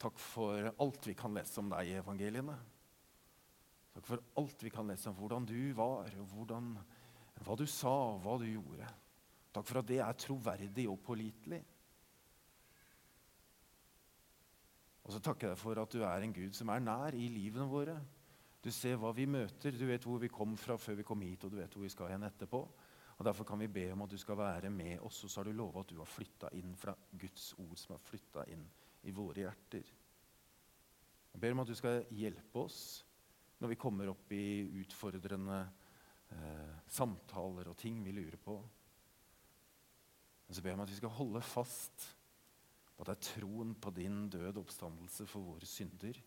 Takk 0.00 0.18
for 0.20 0.70
alt 0.80 1.06
vi 1.08 1.14
kan 1.16 1.36
lese 1.36 1.60
om 1.60 1.68
deg 1.72 1.90
i 1.90 1.98
evangeliene. 2.00 2.56
Takk 3.94 4.08
for 4.08 4.24
alt 4.40 4.64
vi 4.64 4.72
kan 4.72 4.88
lese 4.90 5.10
om 5.10 5.18
hvordan 5.18 5.46
du 5.48 5.58
var, 5.76 6.10
hvordan, 6.32 6.72
hva 7.44 7.56
du 7.60 7.66
sa, 7.70 7.92
og 8.14 8.24
hva 8.24 8.38
du 8.40 8.48
gjorde. 8.48 8.88
Takk 9.54 9.68
for 9.68 9.80
at 9.80 9.88
det 9.88 10.00
er 10.02 10.18
troverdig 10.18 10.88
og 10.90 10.98
pålitelig. 11.04 11.60
Og 15.04 15.12
så 15.12 15.20
takker 15.20 15.52
jeg 15.52 15.60
for 15.60 15.78
at 15.78 15.92
du 15.92 16.02
er 16.02 16.24
en 16.24 16.32
Gud 16.34 16.56
som 16.56 16.72
er 16.72 16.82
nær 16.82 17.14
i 17.14 17.28
livene 17.28 17.68
våre. 17.68 17.98
Du 18.64 18.70
ser 18.72 18.96
hva 18.96 19.12
vi 19.12 19.28
møter, 19.28 19.76
du 19.76 19.84
vet 19.86 20.04
hvor 20.08 20.22
vi 20.22 20.32
kom 20.32 20.56
fra 20.56 20.78
før 20.80 20.96
vi 21.02 21.04
kom 21.06 21.20
hit, 21.20 21.44
og 21.44 21.52
du 21.52 21.58
vet 21.60 21.76
hvor 21.76 21.84
vi 21.84 21.92
skal 21.92 22.14
hen 22.14 22.24
etterpå. 22.24 22.64
Og 23.18 23.24
Derfor 23.24 23.46
kan 23.46 23.60
vi 23.62 23.70
be 23.70 23.84
om 23.92 24.02
at 24.02 24.10
du 24.10 24.18
skal 24.18 24.38
være 24.38 24.70
med 24.70 24.98
oss, 25.06 25.22
og 25.24 25.30
så 25.30 25.40
har 25.40 25.48
du 25.48 25.56
lova 25.56 25.84
at 25.84 25.92
du 25.92 26.00
har 26.00 26.10
flytta 26.10 26.50
inn 26.58 26.74
fra 26.76 26.94
Guds 27.12 27.52
ord, 27.62 27.76
som 27.78 27.94
har 27.94 28.02
flytta 28.02 28.46
inn 28.50 28.64
i 29.06 29.14
våre 29.14 29.44
hjerter. 29.44 29.92
Jeg 31.34 31.42
ber 31.42 31.54
om 31.54 31.62
at 31.62 31.70
du 31.70 31.74
skal 31.78 32.04
hjelpe 32.14 32.62
oss 32.62 32.80
når 33.62 33.70
vi 33.72 33.78
kommer 33.80 34.10
opp 34.10 34.32
i 34.34 34.66
utfordrende 34.82 35.60
eh, 36.34 36.74
samtaler 36.90 37.70
og 37.70 37.78
ting 37.78 38.02
vi 38.04 38.14
lurer 38.14 38.38
på. 38.42 38.58
Men 40.44 40.56
så 40.56 40.62
ber 40.62 40.72
jeg 40.72 40.78
om 40.78 40.84
at 40.84 40.92
vi 40.92 40.98
skal 41.00 41.16
holde 41.16 41.42
fast 41.46 42.06
på 42.94 43.02
at 43.02 43.10
det 43.10 43.14
er 43.16 43.26
troen 43.40 43.74
på 43.74 43.90
din 43.94 44.28
død 44.30 44.60
oppstandelse 44.60 45.26
for 45.26 45.54
våre 45.54 45.66
synder 45.66 46.18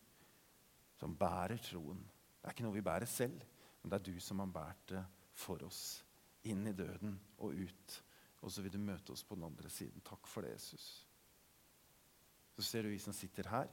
som 0.98 1.16
bærer 1.16 1.62
troen. 1.62 2.02
Det 2.42 2.50
er 2.50 2.56
ikke 2.56 2.66
noe 2.66 2.78
vi 2.78 2.86
bærer 2.86 3.10
selv, 3.10 3.38
men 3.82 3.92
det 3.92 4.00
er 4.00 4.08
du 4.10 4.20
som 4.24 4.42
har 4.42 4.52
båret 4.52 4.84
det 4.92 5.04
for 5.38 5.64
oss. 5.68 6.02
Inn 6.48 6.68
i 6.70 6.76
døden 6.76 7.18
og 7.44 7.56
ut. 7.58 7.98
Og 8.46 8.54
så 8.54 8.64
vil 8.64 8.74
du 8.74 8.80
møte 8.82 9.14
oss 9.14 9.26
på 9.28 9.36
den 9.36 9.48
andre 9.48 9.70
siden. 9.74 10.04
Takk 10.06 10.30
for 10.30 10.46
det, 10.46 10.54
Jesus. 10.56 10.88
Så 12.56 12.66
ser 12.66 12.86
du 12.86 12.90
vi 12.90 13.00
som 13.02 13.14
sitter 13.14 13.50
her, 13.52 13.70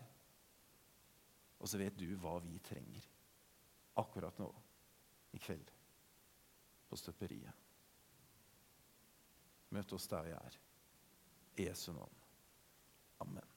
og 1.59 1.69
så 1.71 1.79
vet 1.81 1.97
du 1.97 2.09
hva 2.21 2.35
vi 2.45 2.59
trenger 2.61 3.07
akkurat 4.01 4.39
nå 4.43 4.51
i 5.33 5.41
kveld 5.41 5.71
på 6.91 6.99
støperiet. 7.01 7.63
Møt 9.75 9.97
oss 9.97 10.11
der 10.11 10.29
vi 10.29 10.37
er. 10.37 10.61
Jesu 11.65 11.93
navn. 11.95 12.23
Amen. 13.25 13.54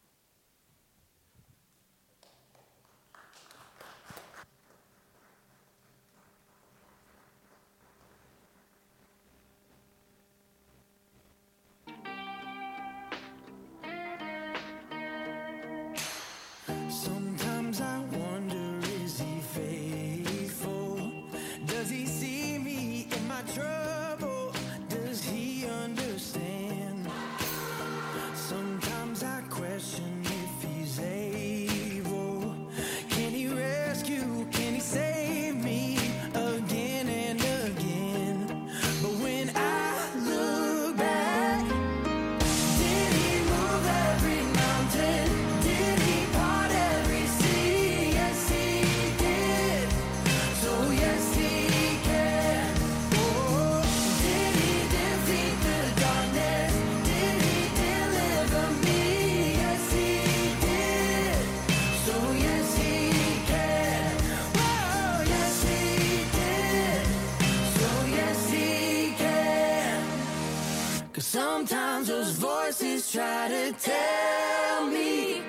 Sometimes 71.67 72.07
those 72.07 72.31
voices 72.31 73.11
try 73.11 73.49
to 73.49 73.73
tell 73.73 74.87
me 74.87 75.41